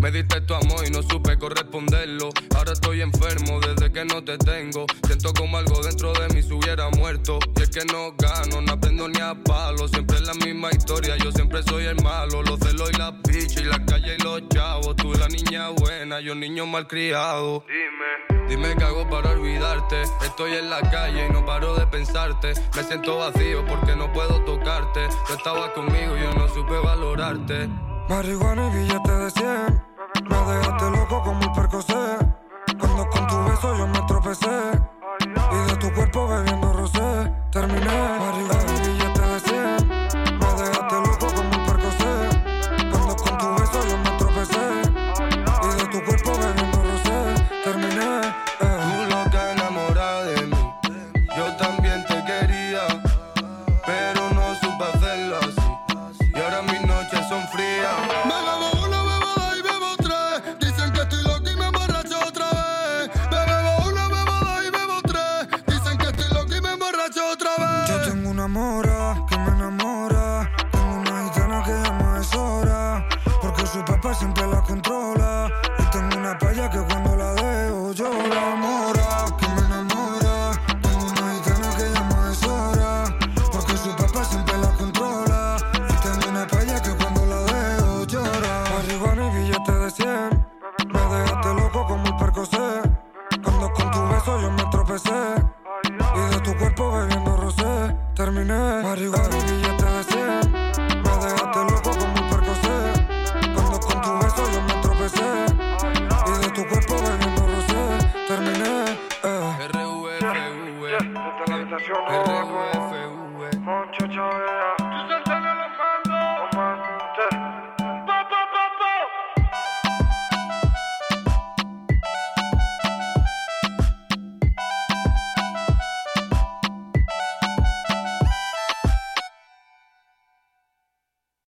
Me 0.00 0.10
diste 0.10 0.40
tu 0.40 0.54
amor 0.54 0.86
y 0.86 0.90
no 0.90 1.02
supe 1.02 1.36
corresponderlo. 1.36 2.30
Ahora 2.56 2.72
estoy 2.72 3.02
enfermo 3.02 3.60
desde 3.60 3.92
que 3.92 4.02
no 4.06 4.24
te 4.24 4.38
tengo. 4.38 4.86
Siento 5.06 5.34
como 5.34 5.58
algo 5.58 5.82
dentro 5.82 6.14
de 6.14 6.28
mí 6.28 6.42
se 6.42 6.54
hubiera 6.54 6.88
muerto. 6.88 7.38
Y 7.54 7.62
es 7.62 7.68
que 7.68 7.84
no 7.84 8.14
gano, 8.16 8.62
no 8.62 8.72
aprendo 8.72 9.06
ni 9.06 9.20
a 9.20 9.34
palo. 9.34 9.86
Siempre 9.86 10.16
es 10.16 10.22
la 10.22 10.32
misma 10.32 10.70
historia, 10.70 11.14
yo 11.18 11.30
siempre 11.30 11.62
soy 11.62 11.84
el 11.84 12.02
malo. 12.02 12.42
Los 12.42 12.58
celos 12.60 12.90
y 12.90 12.96
las 12.96 13.12
pichas 13.22 13.60
y 13.60 13.64
la 13.64 13.84
calle 13.84 14.16
y 14.18 14.22
los 14.22 14.48
chavos. 14.48 14.96
Tú 14.96 15.12
la 15.12 15.28
niña 15.28 15.68
buena, 15.68 16.20
yo 16.20 16.34
niño 16.34 16.64
malcriado. 16.64 17.66
Dime. 17.68 18.48
Dime 18.48 18.76
qué 18.78 18.84
hago 18.84 19.10
para 19.10 19.32
olvidarte. 19.32 20.04
Estoy 20.24 20.54
en 20.54 20.70
la 20.70 20.80
calle 20.90 21.26
y 21.26 21.32
no 21.34 21.44
paro 21.44 21.74
de 21.74 21.86
pensarte. 21.86 22.54
Me 22.74 22.82
siento 22.82 23.18
vacío 23.18 23.62
porque 23.66 23.94
no 23.94 24.10
puedo 24.10 24.42
tocarte. 24.44 25.06
Tú 25.26 25.34
estabas 25.34 25.68
conmigo 25.72 26.16
y 26.16 26.22
yo 26.22 26.32
no 26.32 26.48
supe 26.48 26.78
valorarte. 26.78 27.68
Marihuana 28.08 28.68
y 28.68 28.76
billete 28.78 29.12
de 29.12 29.30
100. 29.30 29.82
Me 30.30 30.36
dejaste 30.36 30.90
loco 30.90 31.22
como 31.22 31.42
el 31.42 31.52
percocé. 31.52 32.16
Cuando 32.78 33.08
con 33.10 33.26
tu 33.26 33.44
beso 33.44 33.76
yo 33.76 33.86
me 33.86 34.00
tropecé. 34.06 34.97